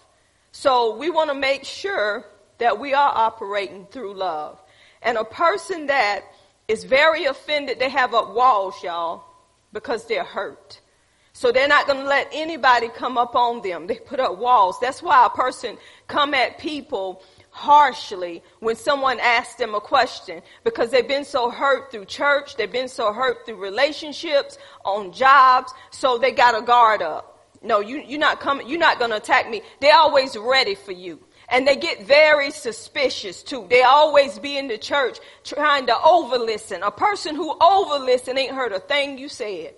[0.52, 2.26] So we want to make sure
[2.58, 4.60] that we are operating through love.
[5.02, 6.22] And a person that
[6.68, 9.24] is very offended, they have up walls, y'all,
[9.72, 10.80] because they're hurt.
[11.32, 13.86] So they're not going to let anybody come up on them.
[13.86, 14.78] They put up walls.
[14.80, 20.90] That's why a person come at people harshly when someone asks them a question because
[20.90, 26.18] they've been so hurt through church, they've been so hurt through relationships, on jobs, so
[26.18, 27.50] they got a guard up.
[27.62, 29.62] No, you, you're not coming, you're not going to attack me.
[29.80, 31.18] They're always ready for you.
[31.48, 33.66] And they get very suspicious too.
[33.70, 36.82] They always be in the church trying to over listen.
[36.82, 39.74] A person who over listen ain't heard a thing you said.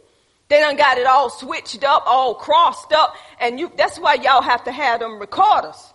[0.48, 4.40] They done got it all switched up, all crossed up, and you, that's why y'all
[4.40, 5.92] have to have them recorders.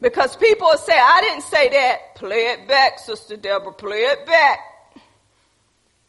[0.00, 2.14] Because people say, I didn't say that.
[2.14, 4.58] Play it back, Sister Deborah, play it back.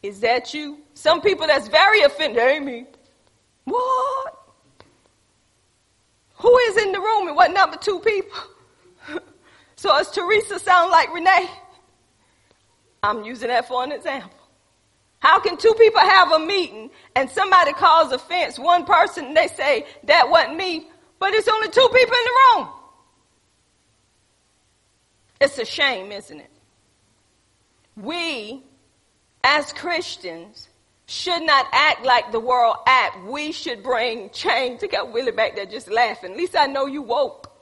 [0.02, 0.78] Is that you?
[0.94, 2.86] Some people that's very offended, me.
[3.64, 4.35] What?
[6.38, 8.38] Who is in the room and what number two people?
[9.76, 11.48] so does Teresa sound like Renee?
[13.02, 14.30] I'm using that for an example.
[15.20, 19.86] How can two people have a meeting and somebody calls offense, one person, they say,
[20.04, 22.68] that wasn't me, but it's only two people in the room?
[25.40, 26.50] It's a shame, isn't it?
[27.96, 28.62] We,
[29.42, 30.68] as Christians,
[31.06, 33.24] should not act like the world act.
[33.24, 34.82] We should bring change.
[34.82, 36.32] Look at Willie back there just laughing.
[36.32, 37.52] At least I know you woke.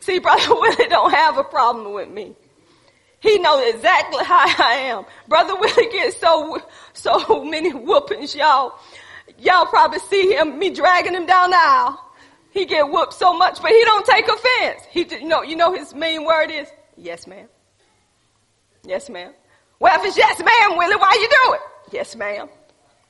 [0.00, 2.34] See, Brother Willie don't have a problem with me.
[3.20, 5.04] He knows exactly how I am.
[5.28, 6.62] Brother Willie gets so,
[6.92, 8.78] so many whoopings, y'all.
[9.38, 12.02] Y'all probably see him, me dragging him down the aisle.
[12.52, 14.82] He get whooped so much, but he don't take offense.
[14.90, 17.48] He, you know, you know his main word is, yes ma'am.
[18.84, 19.32] Yes ma'am.
[19.78, 21.60] Well, if it's yes, ma'am, Willie, why you do it?
[21.92, 22.48] Yes, ma'am.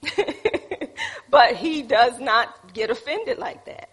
[1.30, 3.90] but he does not get offended like that.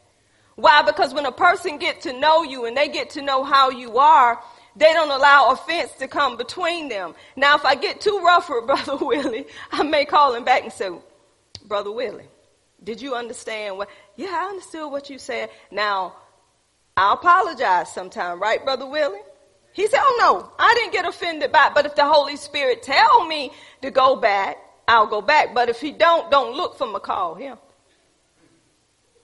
[0.56, 0.82] Why?
[0.84, 3.98] Because when a person get to know you and they get to know how you
[3.98, 4.40] are,
[4.76, 7.16] they don't allow offense to come between them.
[7.36, 10.74] Now, if I get too rough with Brother Willie, I may call him back and
[10.74, 10.90] say,
[11.66, 12.28] Brother Willie,
[12.84, 13.90] did you understand what?
[14.16, 15.50] Yeah, I understood what you said.
[15.72, 16.16] Now,
[16.98, 19.20] I apologize sometime, right, Brother Willie?
[19.74, 21.74] He said, oh no, I didn't get offended by it.
[21.74, 23.52] But if the Holy Spirit tell me
[23.82, 24.58] to go back,
[24.88, 25.54] I'll go back.
[25.54, 27.58] But if he don't, don't look for me, call him.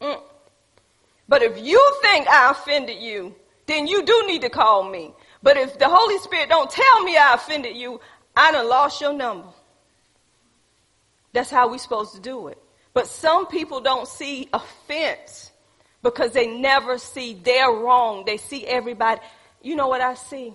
[0.02, 0.22] Mm.
[1.28, 3.36] But if you think I offended you,
[3.68, 5.14] then you do need to call me.
[5.44, 8.02] But if the Holy Spirit don't tell me I offended you,
[8.36, 9.48] I done lost your number.
[11.32, 12.58] That's how we supposed to do it.
[12.94, 15.52] But some people don't see offense
[16.02, 18.24] because they never see their wrong.
[18.26, 19.22] They see everybody.
[19.62, 20.54] You know what I see?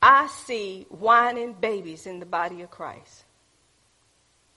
[0.00, 3.24] I see whining babies in the body of Christ.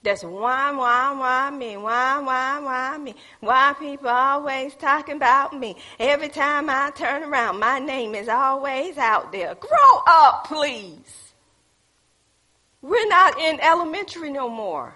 [0.06, 1.78] That's why, why, why me?
[1.78, 3.16] Why, why, why me?
[3.39, 5.78] Why people always talking about me?
[5.99, 9.56] Every time I turn around, my name is always out there.
[9.56, 11.34] Grow up, please.
[12.84, 14.95] We're not in elementary no more.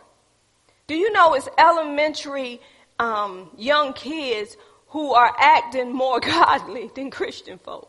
[0.85, 2.61] Do you know it's elementary
[2.99, 4.57] um, young kids
[4.89, 7.88] who are acting more godly than Christian folk?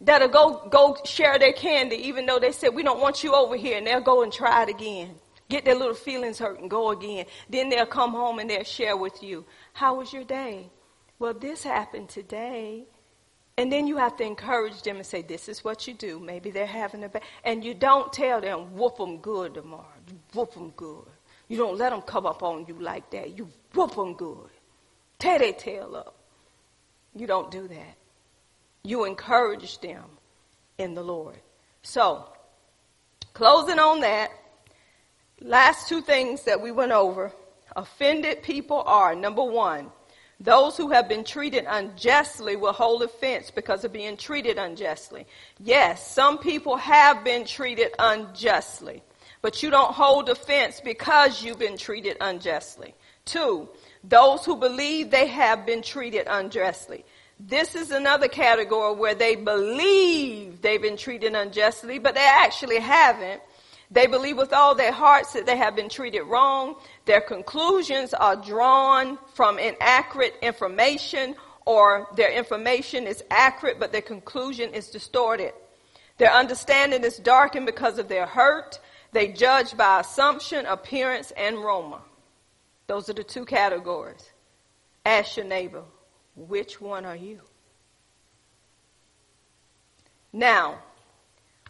[0.00, 3.56] That'll go, go share their candy even though they said, we don't want you over
[3.56, 5.14] here, and they'll go and try it again
[5.48, 7.26] get their little feelings hurt and go again.
[7.48, 9.44] Then they'll come home and they'll share with you.
[9.72, 10.70] How was your day?
[11.18, 12.84] Well, this happened today.
[13.58, 16.20] And then you have to encourage them and say, this is what you do.
[16.20, 19.86] Maybe they're having a bad, and you don't tell them, whoop them good tomorrow.
[20.08, 21.06] You whoop them good.
[21.48, 23.38] You don't let them come up on you like that.
[23.38, 24.50] You whoop them good.
[25.18, 26.16] Tear their tail up.
[27.14, 27.96] You don't do that.
[28.86, 30.04] You encourage them
[30.78, 31.38] in the Lord.
[31.82, 32.28] So,
[33.34, 34.30] closing on that,
[35.40, 37.30] Last two things that we went over.
[37.74, 39.90] Offended people are number one,
[40.40, 45.26] those who have been treated unjustly will hold offense because of being treated unjustly.
[45.58, 49.02] Yes, some people have been treated unjustly,
[49.42, 52.94] but you don't hold offense because you've been treated unjustly.
[53.26, 53.68] Two,
[54.04, 57.04] those who believe they have been treated unjustly.
[57.38, 63.42] This is another category where they believe they've been treated unjustly, but they actually haven't.
[63.90, 66.76] They believe with all their hearts that they have been treated wrong.
[67.04, 74.72] Their conclusions are drawn from inaccurate information or their information is accurate, but their conclusion
[74.72, 75.52] is distorted.
[76.18, 78.78] Their understanding is darkened because of their hurt.
[79.12, 82.00] They judge by assumption, appearance, and Roma.
[82.86, 84.30] Those are the two categories.
[85.04, 85.82] Ask your neighbor,
[86.36, 87.40] which one are you?
[90.32, 90.78] Now,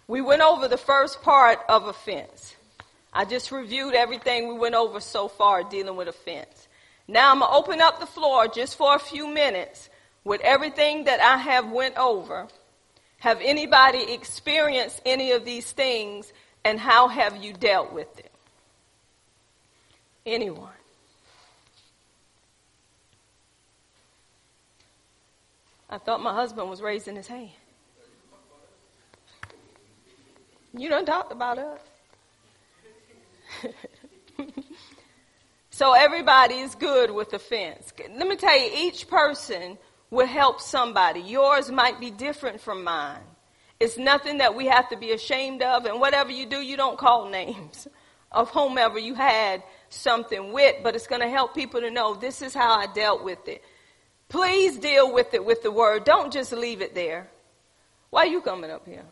[0.08, 2.54] we went over the first part of offense.
[3.12, 6.68] I just reviewed everything we went over so far dealing with offense.
[7.08, 9.88] Now I'm going to open up the floor just for a few minutes
[10.24, 12.48] with everything that I have went over.
[13.18, 16.32] Have anybody experienced any of these things
[16.64, 18.32] and how have you dealt with it?
[20.26, 20.75] Anyone?
[25.96, 27.48] I thought my husband was raising his hand.
[30.76, 31.80] You don't talk about us.
[35.70, 37.94] so everybody is good with offense.
[38.14, 39.78] Let me tell you, each person
[40.10, 41.20] will help somebody.
[41.20, 43.22] Yours might be different from mine.
[43.80, 46.98] It's nothing that we have to be ashamed of, and whatever you do, you don't
[46.98, 47.88] call names
[48.32, 52.42] of whomever you had something with, but it's going to help people to know this
[52.42, 53.64] is how I dealt with it.
[54.28, 56.04] Please deal with it with the word.
[56.04, 57.28] Don't just leave it there.
[58.10, 59.04] Why are you coming up here?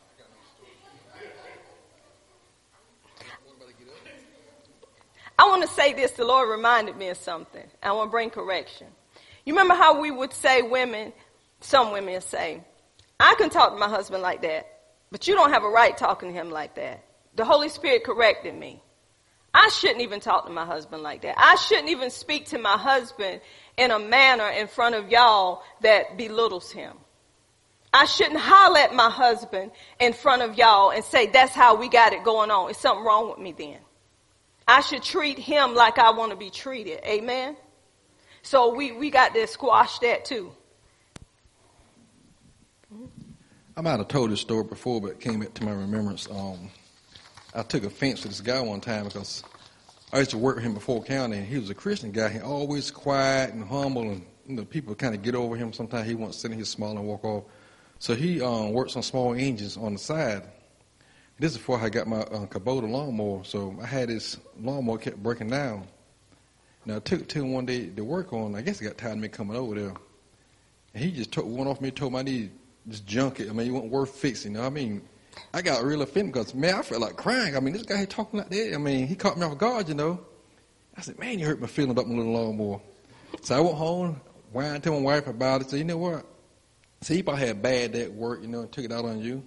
[5.38, 6.12] I want to say this.
[6.12, 7.64] The Lord reminded me of something.
[7.82, 8.86] I want to bring correction.
[9.44, 11.12] You remember how we would say women,
[11.60, 12.62] some women say,
[13.18, 14.66] I can talk to my husband like that,
[15.10, 17.04] but you don't have a right talking to him like that.
[17.36, 18.80] The Holy Spirit corrected me.
[19.52, 21.36] I shouldn't even talk to my husband like that.
[21.38, 23.40] I shouldn't even speak to my husband
[23.76, 26.96] in a manner in front of y'all that belittles him.
[27.92, 29.70] I shouldn't holler at my husband
[30.00, 32.70] in front of y'all and say, that's how we got it going on.
[32.70, 33.78] Is something wrong with me then?
[34.66, 37.00] I should treat him like I want to be treated.
[37.04, 37.56] Amen.
[38.42, 40.52] So we, we got to squash that too.
[43.76, 46.28] I might have told this story before, but it came to my remembrance.
[46.30, 46.70] Um,
[47.54, 49.42] I took offense to this guy one time because
[50.14, 52.28] I used to work with him before county, and he was a Christian guy.
[52.28, 55.72] He always quiet and humble, and you know, people kind of get over him.
[55.72, 57.42] Sometimes he wants to sit in his small and walk off.
[57.98, 60.44] So he um, works on small engines on the side.
[61.40, 65.20] This is before I got my uh, Kubota lawnmower, so I had this lawnmower kept
[65.20, 65.88] breaking down.
[66.86, 68.54] Now I took it to him one day to work on.
[68.54, 69.94] I guess he got tired of me coming over there,
[70.94, 72.52] and he just took one off me, told me I need
[72.88, 73.50] just junk it.
[73.50, 74.52] I mean, it wasn't worth fixing.
[74.52, 74.66] You know?
[74.66, 75.02] I mean,
[75.52, 77.56] I got real offended because man, I felt like crying.
[77.56, 78.74] I mean, this guy talking like that.
[78.74, 80.20] I mean, he caught me off guard, you know.
[80.96, 82.80] I said, man, you hurt my feeling about my little lawnmower.
[83.42, 84.20] So I went home,
[84.52, 85.70] whined to my wife about it.
[85.70, 86.24] Said, you know what?
[87.02, 89.42] See, he probably had bad at work, you know, and took it out on you.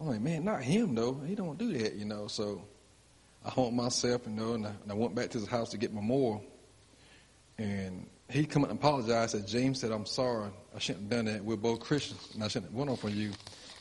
[0.00, 1.14] I'm like, man, not him though.
[1.26, 2.26] He don't do that, you know.
[2.26, 2.62] So
[3.44, 5.78] I haunt myself, you know, and I, and I went back to his house to
[5.78, 6.40] get my mower.
[7.58, 9.32] And he come up and apologized.
[9.32, 10.50] Said James said, "I'm sorry.
[10.74, 11.44] I shouldn't have done that.
[11.44, 13.30] We're both Christians, and I shouldn't have went off on you."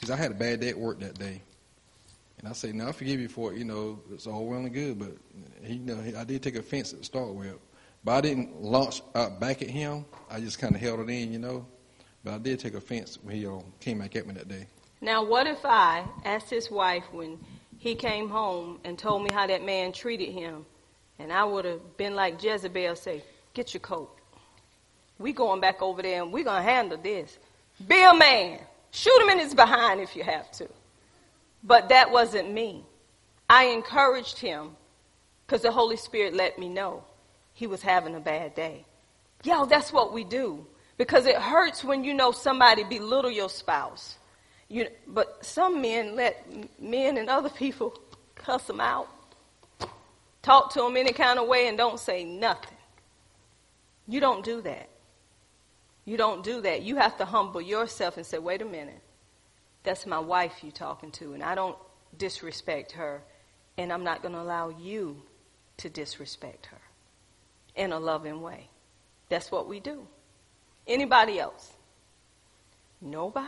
[0.02, 1.44] Because I had a bad day at work that day.
[2.40, 3.60] And I say, "Now I forgive you for it.
[3.60, 5.12] You know, it's all well and good, but
[5.64, 7.56] he, you know, I did take offense at the start with,
[8.04, 10.06] but I didn't launch out back at him.
[10.28, 11.68] I just kind of held it in, you know.
[12.24, 14.66] But I did take offense when he uh, came back at me that day.
[15.02, 17.38] Now, what if I asked his wife when
[17.78, 20.66] he came home and told me how that man treated him,
[21.20, 23.24] and I would have been like Jezebel, say,
[23.54, 24.18] "Get your coat.
[25.20, 27.38] We going back over there, and we gonna handle this.
[27.88, 28.60] Be a man.
[28.92, 30.68] Shoot him in his behind if you have to."
[31.64, 32.86] But that wasn't me.
[33.50, 34.76] I encouraged him
[35.46, 37.04] because the Holy Spirit let me know
[37.54, 38.86] he was having a bad day.
[39.44, 40.66] Yo, that's what we do
[40.98, 44.18] because it hurts when you know somebody belittle your spouse.
[44.70, 46.46] You, but some men let
[46.80, 48.00] men and other people
[48.36, 49.10] cuss them out,
[50.42, 52.78] talk to them any kind of way, and don't say nothing.
[54.08, 54.90] You don't do that.
[56.12, 56.82] You don't do that.
[56.82, 59.02] You have to humble yourself and say, wait a minute.
[59.84, 61.78] That's my wife you're talking to, and I don't
[62.18, 63.22] disrespect her,
[63.78, 65.22] and I'm not going to allow you
[65.78, 66.82] to disrespect her
[67.78, 68.68] in a loving way.
[69.30, 70.06] That's what we do.
[70.86, 71.72] Anybody else?
[73.00, 73.48] Nobody?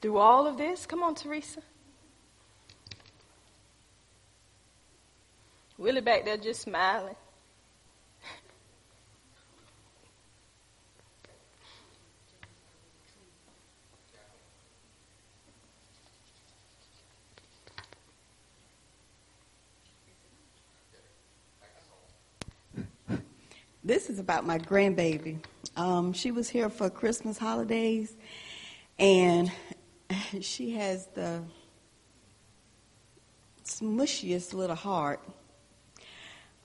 [0.00, 1.60] Through all of this, come on, Teresa.
[5.76, 7.16] Willie back there just smiling.
[23.86, 25.44] This is about my grandbaby.
[25.76, 28.16] Um, she was here for Christmas holidays,
[28.98, 29.52] and
[30.40, 31.42] she has the
[33.62, 35.20] smushiest little heart.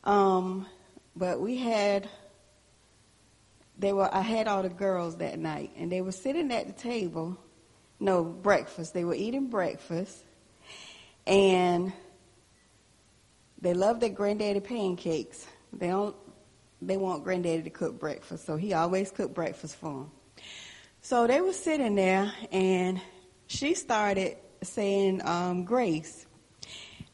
[0.05, 0.65] Um,
[1.13, 2.07] but we had,
[3.78, 6.74] they were, I had all the girls that night, and they were sitting at the
[6.82, 7.38] table.
[7.99, 8.93] No, breakfast.
[8.93, 10.24] They were eating breakfast,
[11.28, 11.91] and
[13.59, 15.45] they love their granddaddy pancakes.
[15.74, 16.15] They don't
[16.82, 20.11] they want granddaddy to cook breakfast, so he always cooked breakfast for them.
[21.01, 23.01] So they were sitting there, and
[23.47, 26.25] she started saying um, grace,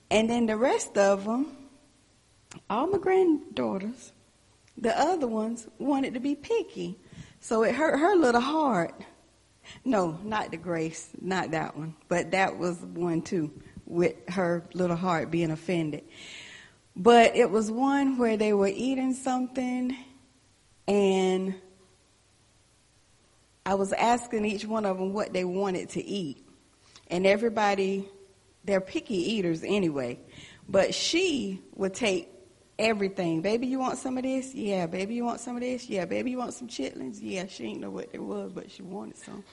[0.10, 1.56] and then the rest of them,
[2.70, 4.12] all my granddaughters,
[4.78, 7.00] the other ones wanted to be picky,
[7.40, 8.94] so it hurt her little heart.
[9.84, 13.52] No, not the grace, not that one, but that was one too,
[13.86, 16.04] with her little heart being offended.
[16.96, 19.96] But it was one where they were eating something
[20.88, 21.56] and
[23.66, 26.46] I was asking each one of them what they wanted to eat.
[27.08, 28.08] And everybody,
[28.64, 30.20] they're picky eaters anyway.
[30.70, 32.30] But she would take
[32.78, 33.42] everything.
[33.42, 34.54] Baby, you want some of this?
[34.54, 34.86] Yeah.
[34.86, 35.90] Baby, you want some of this?
[35.90, 36.06] Yeah.
[36.06, 37.18] Baby, you want some chitlins?
[37.22, 37.48] Yeah.
[37.48, 39.44] She didn't know what it was, but she wanted some.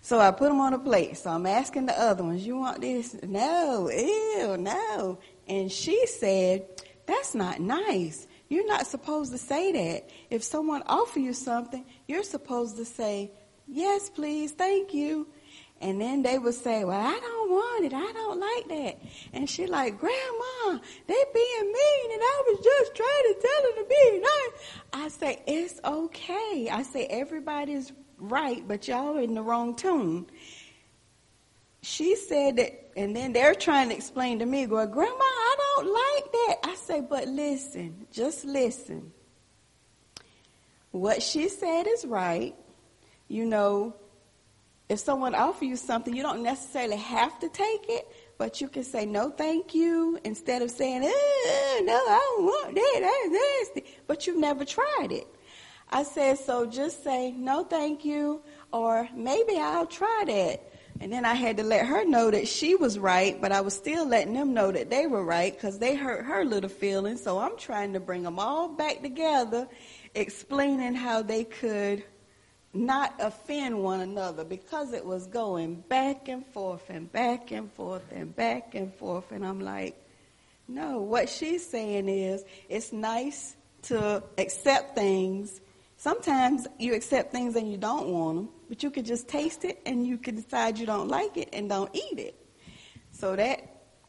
[0.00, 1.16] So I put them on a plate.
[1.16, 3.16] So I'm asking the other ones, you want this?
[3.22, 3.88] No.
[3.88, 5.18] Ew, no.
[5.48, 6.66] And she said,
[7.06, 8.26] That's not nice.
[8.48, 10.10] You're not supposed to say that.
[10.30, 13.30] If someone offer you something, you're supposed to say,
[13.66, 15.28] Yes, please, thank you.
[15.80, 17.92] And then they would say, Well, I don't want it.
[17.94, 19.02] I don't like that.
[19.32, 23.84] And she like, Grandma, they being mean and I was just trying to tell them
[23.84, 24.72] to be nice.
[24.92, 26.68] I say, It's okay.
[26.70, 30.26] I say everybody's right, but y'all in the wrong tune
[31.82, 35.86] she said that, and then they're trying to explain to me, going, Grandma, I don't
[35.86, 36.56] like that.
[36.64, 39.12] I say, but listen, just listen.
[40.90, 42.54] What she said is right.
[43.28, 43.96] You know,
[44.88, 48.84] if someone offers you something, you don't necessarily have to take it, but you can
[48.84, 53.96] say, no, thank you, instead of saying, eh, no, I don't want that, that's nasty.
[54.06, 55.26] But you've never tried it.
[55.88, 60.71] I said, so just say, no, thank you, or maybe I'll try that.
[61.02, 63.74] And then I had to let her know that she was right, but I was
[63.74, 67.20] still letting them know that they were right because they hurt her little feelings.
[67.20, 69.66] So I'm trying to bring them all back together,
[70.14, 72.04] explaining how they could
[72.72, 78.04] not offend one another because it was going back and forth and back and forth
[78.12, 79.32] and back and forth.
[79.32, 80.00] And I'm like,
[80.68, 85.60] no, what she's saying is it's nice to accept things.
[85.96, 89.78] Sometimes you accept things and you don't want them, but you could just taste it
[89.84, 92.34] and you could decide you don't like it and don't eat it.
[93.10, 93.60] So that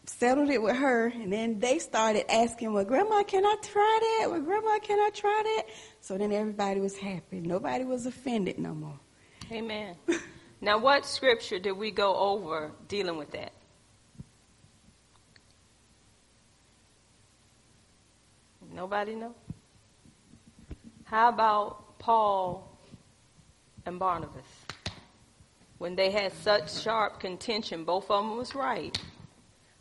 [0.05, 4.31] settled it with her, and then they started asking, Well, Grandma, can I try that?
[4.31, 5.65] Well, Grandma, can I try that?
[5.99, 7.41] So then everybody was happy.
[7.41, 8.97] Nobody was offended no more.
[9.51, 9.97] Amen.
[10.61, 13.51] now, what scripture did we go over dealing with that?
[18.73, 19.35] Nobody know?
[21.03, 22.72] How about Paul
[23.85, 24.45] and Barnabas?
[25.77, 28.97] When they had such sharp contention, both of them was right.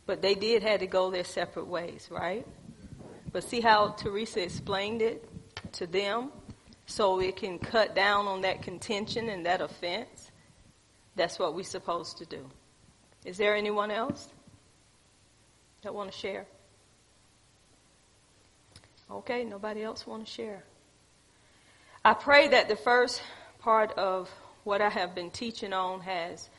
[0.05, 2.45] But they did had to go their separate ways, right?
[3.31, 5.27] But see how Teresa explained it
[5.73, 6.31] to them
[6.85, 10.31] so it can cut down on that contention and that offense?
[11.15, 12.49] That's what we're supposed to do.
[13.23, 14.27] Is there anyone else
[15.83, 16.45] that want to share?
[19.09, 20.63] Okay, nobody else want to share.
[22.03, 23.21] I pray that the first
[23.63, 24.29] part of
[24.65, 26.49] what I have been teaching on has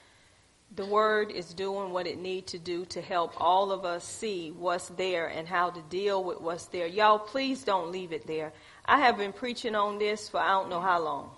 [0.75, 4.51] the word is doing what it needs to do to help all of us see
[4.51, 6.87] what's there and how to deal with what's there.
[6.87, 8.53] Y'all, please don't leave it there.
[8.87, 11.31] I have been preaching on this for I don't know how long.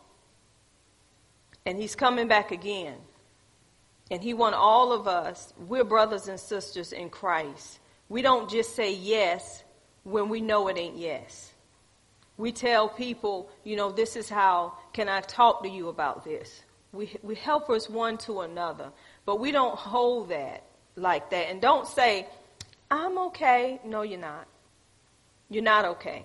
[1.67, 2.95] And he's coming back again.
[4.11, 7.81] And he wants all of us, we're brothers and sisters in Christ.
[8.09, 9.64] We don't just say yes
[10.05, 11.53] when we know it ain't yes.
[12.39, 16.63] We tell people, you know, this is how can I talk to you about this?
[16.91, 18.91] We, we help us one to another.
[19.27, 20.65] But we don't hold that
[20.97, 21.51] like that.
[21.51, 22.27] And don't say,
[22.91, 23.79] I'm okay.
[23.85, 24.49] No, you're not.
[25.51, 26.25] You're not okay.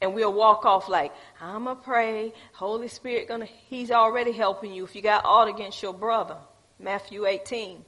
[0.00, 2.32] And we'll walk off like, I'm to pray.
[2.52, 4.84] Holy Spirit, gonna, he's already helping you.
[4.84, 6.36] If you got aught against your brother,
[6.78, 7.84] Matthew 18,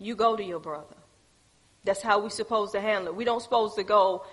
[0.00, 0.96] you go to your brother.
[1.84, 3.14] That's how we're supposed to handle it.
[3.14, 4.24] We don't supposed to go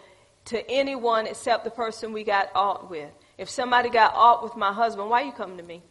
[0.46, 3.12] to anyone except the person we got aught with.
[3.40, 5.82] If somebody got off with my husband, why you coming to me?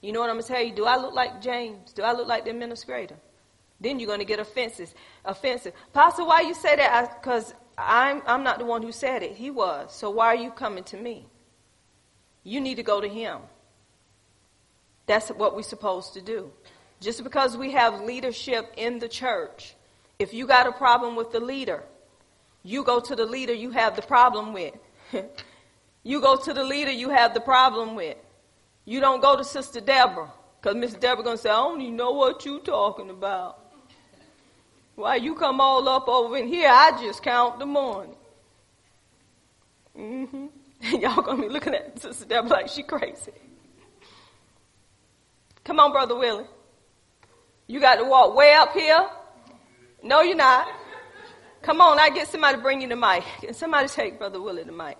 [0.00, 0.72] You know what I'm to tell you?
[0.72, 1.92] Do I look like James?
[1.92, 3.16] Do I look like the administrator?
[3.80, 4.94] Then you're to get offenses.
[5.24, 5.72] Offensive.
[5.92, 7.20] Pastor, why you say that?
[7.20, 9.32] Because I'm, I'm not the one who said it.
[9.32, 9.92] He was.
[9.92, 11.26] So why are you coming to me?
[12.44, 13.40] You need to go to him.
[15.06, 16.52] That's what we're supposed to do.
[17.00, 19.74] Just because we have leadership in the church,
[20.20, 21.82] if you got a problem with the leader,
[22.62, 24.74] you go to the leader you have the problem with.
[26.08, 28.16] you go to the leader you have the problem with.
[28.86, 32.12] You don't go to Sister Deborah, because Miss Deborah gonna say, I don't even know
[32.12, 33.58] what you talking about.
[34.94, 36.70] Why you come all up over in here?
[36.72, 38.16] I just count the morning.
[39.94, 40.46] Mm-hmm.
[40.96, 43.32] Y'all gonna be looking at Sister Deborah like she crazy.
[45.62, 46.46] Come on, Brother Willie.
[47.66, 49.10] You got to walk way up here.
[50.02, 50.68] No, you're not.
[51.60, 53.24] Come on, I get somebody to bring you the mic.
[53.42, 54.96] Can somebody take Brother Willie the mic?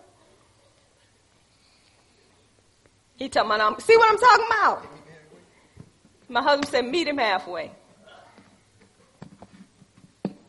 [3.19, 4.87] He talking about, see what I'm talking about?
[6.29, 7.73] My husband said, meet him halfway.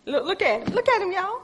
[0.06, 0.74] Look, look at him.
[0.76, 1.42] Look at him, y'all.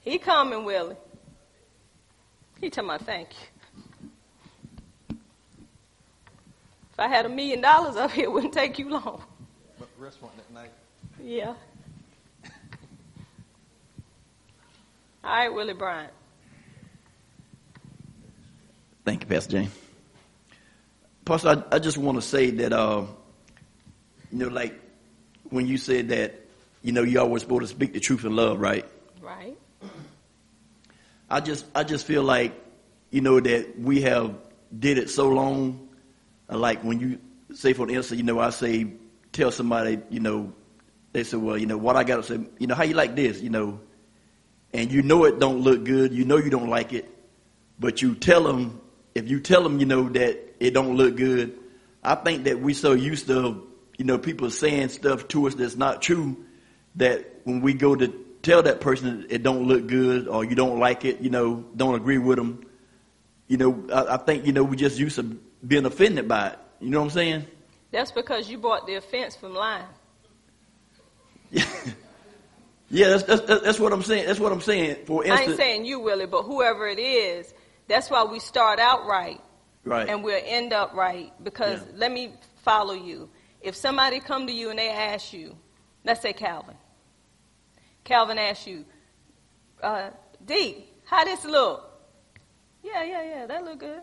[0.00, 0.96] He coming, Willie.
[2.60, 5.16] He talking about, thank you.
[6.92, 9.22] If I had a million dollars up here, it wouldn't take you long.
[9.78, 10.70] But restaurant that night.
[11.22, 11.54] Yeah.
[15.22, 16.12] All right, Willie Bryant.
[19.06, 19.70] Thank you, Pastor James.
[21.24, 23.04] Pastor, I, I just want to say that, uh,
[24.32, 24.74] you know, like
[25.44, 26.34] when you said that,
[26.82, 28.84] you know, you always supposed to speak the truth in love, right?
[29.22, 29.56] Right.
[31.30, 32.52] I just, I just feel like,
[33.12, 34.34] you know, that we have
[34.76, 35.88] did it so long.
[36.50, 37.20] Uh, like when you
[37.54, 38.88] say, for instance, you know, I say,
[39.30, 40.52] tell somebody, you know,
[41.12, 43.14] they say, well, you know, what I got to say, you know, how you like
[43.14, 43.78] this, you know,
[44.72, 47.08] and you know it don't look good, you know you don't like it,
[47.78, 48.80] but you tell them
[49.16, 51.58] if you tell them, you know, that it don't look good,
[52.02, 55.74] I think that we so used to, you know, people saying stuff to us that's
[55.74, 56.36] not true
[56.96, 58.08] that when we go to
[58.42, 61.94] tell that person it don't look good or you don't like it, you know, don't
[61.94, 62.64] agree with them,
[63.48, 65.22] you know, I, I think, you know, we just used to
[65.66, 66.58] being offended by it.
[66.80, 67.46] You know what I'm saying?
[67.90, 69.86] That's because you brought the offense from lying.
[71.50, 71.64] Yeah.
[72.88, 74.26] Yeah, that's, that's, that's what I'm saying.
[74.26, 75.06] That's what I'm saying.
[75.06, 77.52] For instance, I ain't saying you, Willie, but whoever it is,
[77.88, 79.40] that's why we start out right.
[79.84, 80.08] Right.
[80.08, 81.32] And we'll end up right.
[81.42, 81.92] Because Yeah.
[81.94, 82.32] let me
[82.64, 83.30] follow you.
[83.60, 85.56] If somebody come to you and they ask you,
[86.04, 86.76] let's say Calvin.
[88.04, 88.84] Calvin asks you,
[89.82, 90.10] uh,
[90.44, 91.90] D, how this look?
[92.82, 93.46] Yeah, yeah, yeah.
[93.46, 94.00] That look good.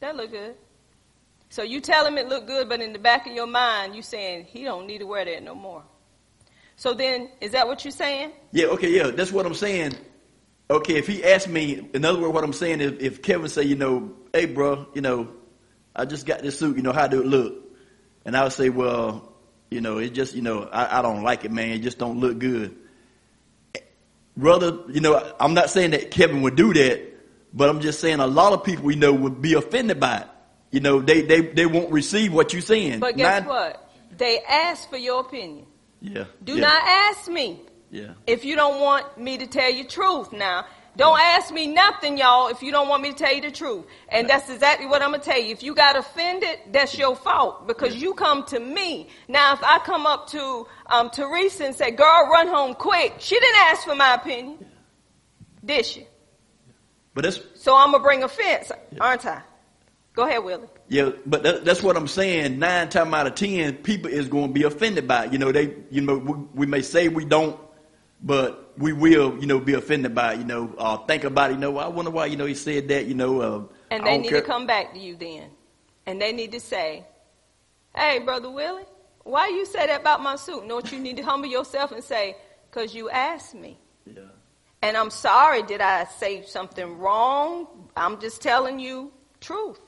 [0.00, 0.56] That look good.
[1.48, 4.02] So you tell him it look good, but in the back of your mind, you
[4.02, 5.82] saying he don't need to wear that no more.
[6.76, 8.32] So then, is that what you're saying?
[8.52, 9.94] Yeah, okay, yeah, that's what I'm saying.
[10.72, 13.62] Okay, if he asked me, in other words, what I'm saying is, if Kevin say,
[13.62, 15.28] you know, hey, bro, you know,
[15.94, 17.54] I just got this suit, you know, how do it look?
[18.24, 19.34] And I would say, well,
[19.70, 21.70] you know, it just, you know, I, I don't like it, man.
[21.70, 22.74] It just don't look good.
[24.34, 27.02] Brother, you know, I'm not saying that Kevin would do that,
[27.52, 30.26] but I'm just saying a lot of people, you know, would be offended by it.
[30.70, 33.00] You know, they, they, they won't receive what you're saying.
[33.00, 33.90] But guess Nine- what?
[34.16, 35.66] They ask for your opinion.
[36.00, 36.24] Yeah.
[36.42, 37.60] Do yeah, not ask me
[37.92, 38.14] Yeah.
[38.26, 40.32] if you don't want me to tell you truth.
[40.32, 40.64] Now,
[40.96, 43.84] don't ask me nothing, y'all, if you don't want me to tell you the truth.
[44.08, 45.52] And that's exactly what I'm gonna tell you.
[45.52, 49.08] If you got offended, that's your fault because you come to me.
[49.28, 53.38] Now, if I come up to um, Teresa and say, "Girl, run home quick," she
[53.38, 54.64] didn't ask for my opinion,
[55.64, 56.06] did she?
[57.14, 59.42] But that's, So I'm gonna bring offense, aren't I?
[60.14, 60.68] Go ahead, Willie.
[60.88, 62.58] Yeah, but that, that's what I'm saying.
[62.58, 65.32] Nine times out of ten, people is going to be offended by it.
[65.32, 67.58] You know, they, you know, we, we may say we don't,
[68.22, 70.38] but we will, you know, be offended by it.
[70.38, 71.54] You know, uh, think about it.
[71.54, 73.06] You know, I wonder why, you know, he said that.
[73.06, 74.40] You know, uh, And they need care.
[74.40, 75.50] to come back to you then.
[76.06, 77.04] And they need to say,
[77.94, 78.84] Hey, Brother Willie,
[79.24, 80.66] why you say that about my suit?
[80.66, 82.36] Know what you need to humble yourself and say,
[82.70, 83.78] Because you asked me.
[84.06, 84.22] Yeah.
[84.82, 87.66] And I'm sorry, did I say something wrong?
[87.96, 89.80] I'm just telling you truth.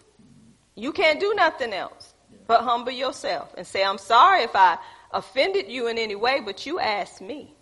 [0.77, 2.15] You can't do nothing else
[2.47, 4.79] but humble yourself and say, I'm sorry if I
[5.13, 7.54] offended you in any way, but you asked me.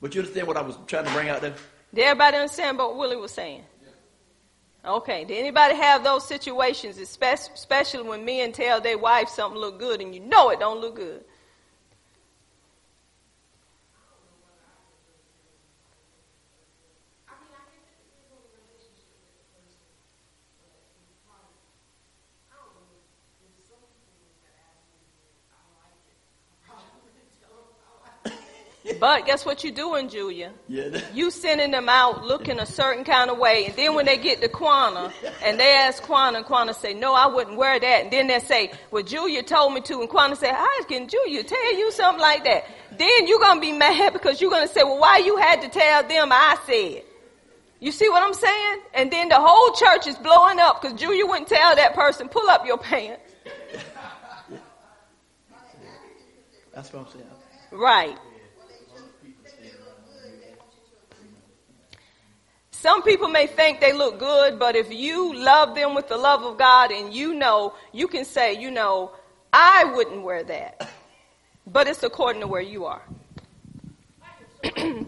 [0.00, 1.54] But you understand what I was trying to bring out there?
[1.94, 3.64] Did everybody understand what Willie was saying?
[4.84, 5.24] Okay.
[5.24, 10.14] Did anybody have those situations, especially when men tell their wife something look good and
[10.14, 11.24] you know it don't look good?
[28.98, 30.52] But guess what you're doing, Julia?
[30.66, 31.00] Yeah.
[31.12, 34.40] You sending them out looking a certain kind of way, and then when they get
[34.40, 35.12] to Quana,
[35.44, 38.38] and they ask Quana, and Quana say, no, I wouldn't wear that, and then they
[38.38, 42.20] say, well, Julia told me to, and Quana say, how can Julia tell you something
[42.20, 42.64] like that?
[42.96, 46.02] Then you're gonna be mad because you're gonna say, well, why you had to tell
[46.02, 47.02] them I said?
[47.80, 48.80] You see what I'm saying?
[48.94, 52.48] And then the whole church is blowing up because Julia wouldn't tell that person, pull
[52.48, 53.22] up your pants.
[56.74, 57.24] That's what I'm saying.
[57.72, 58.16] Right.
[62.80, 66.44] Some people may think they look good, but if you love them with the love
[66.44, 69.12] of God and you know, you can say, you know,
[69.52, 70.88] I wouldn't wear that.
[71.66, 73.02] But it's according to where you are.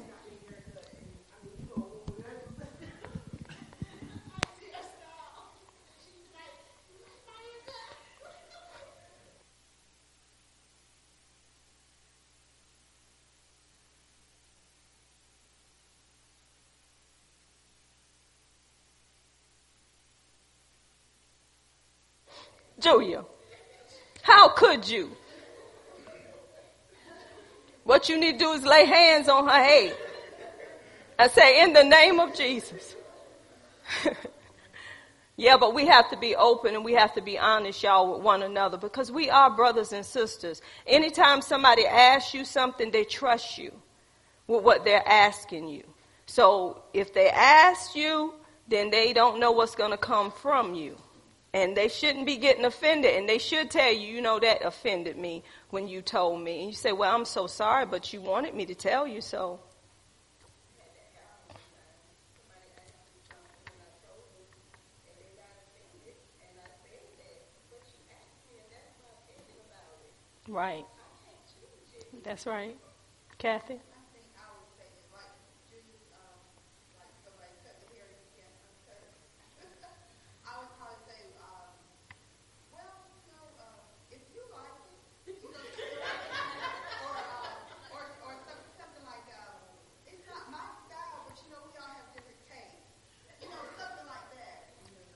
[22.83, 23.24] Julia,
[24.22, 25.16] how could you?
[27.85, 29.97] What you need to do is lay hands on her head
[31.18, 32.97] and say, in the name of Jesus.
[35.37, 38.22] yeah, but we have to be open and we have to be honest, y'all, with
[38.22, 40.62] one another because we are brothers and sisters.
[40.87, 43.72] Anytime somebody asks you something, they trust you
[44.47, 45.85] with what they're asking you.
[46.26, 48.35] So if they ask you,
[48.68, 50.97] then they don't know what's going to come from you.
[51.55, 53.14] And they shouldn't be getting offended.
[53.14, 56.61] And they should tell you, you know, that offended me when you told me.
[56.61, 59.61] And you say, well, I'm so sorry, but you wanted me to tell you so.
[70.48, 70.84] Right.
[72.24, 72.76] That's right.
[73.38, 73.78] Kathy?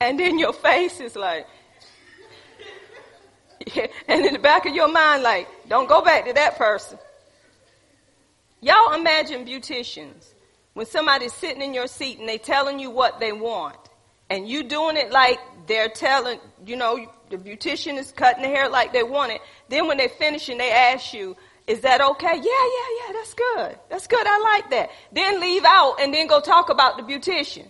[0.07, 1.49] And then your face is like,
[4.07, 6.97] and in the back of your mind, like, don't go back to that person.
[8.61, 10.33] Y'all imagine beauticians
[10.75, 13.77] when somebody's sitting in your seat and they telling you what they want,
[14.31, 18.69] and you doing it like they're telling, you know, the beautician is cutting the hair
[18.69, 19.41] like they want it.
[19.69, 21.37] Then when they finish and they ask you,
[21.67, 22.33] Is that okay?
[22.33, 23.79] Yeah, yeah, yeah, that's good.
[23.91, 24.25] That's good.
[24.25, 24.91] I like that.
[25.11, 27.67] Then leave out and then go talk about the beautician.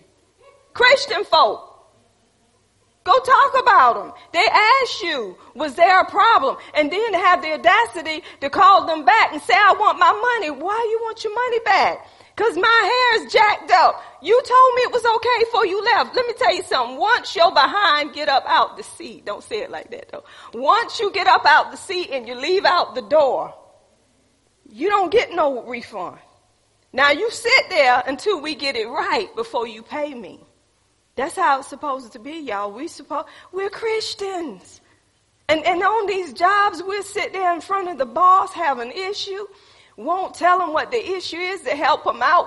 [0.73, 1.66] Christian folk.
[3.07, 4.13] Go talk about them.
[4.33, 6.57] They ask you, was there a problem?
[6.73, 10.51] And then have the audacity to call them back and say, I want my money.
[10.51, 12.05] Why you want your money back?
[12.35, 14.03] Cause my hair is jacked up.
[14.21, 16.17] You told me it was okay before you left.
[16.17, 16.97] Let me tell you something.
[16.97, 19.25] Once you're behind, get up out the seat.
[19.25, 20.25] Don't say it like that though.
[20.53, 23.53] Once you get up out the seat and you leave out the door,
[24.69, 26.19] you don't get no refund.
[26.91, 30.41] Now you sit there until we get it right before you pay me.
[31.17, 32.71] That's how it's supposed to be, y'all.
[32.71, 34.81] We supposed, we're Christians.
[35.49, 38.91] And, and on these jobs, we'll sit there in front of the boss, have an
[38.91, 39.47] issue,
[39.97, 42.35] won't tell them what the issue is to help them out,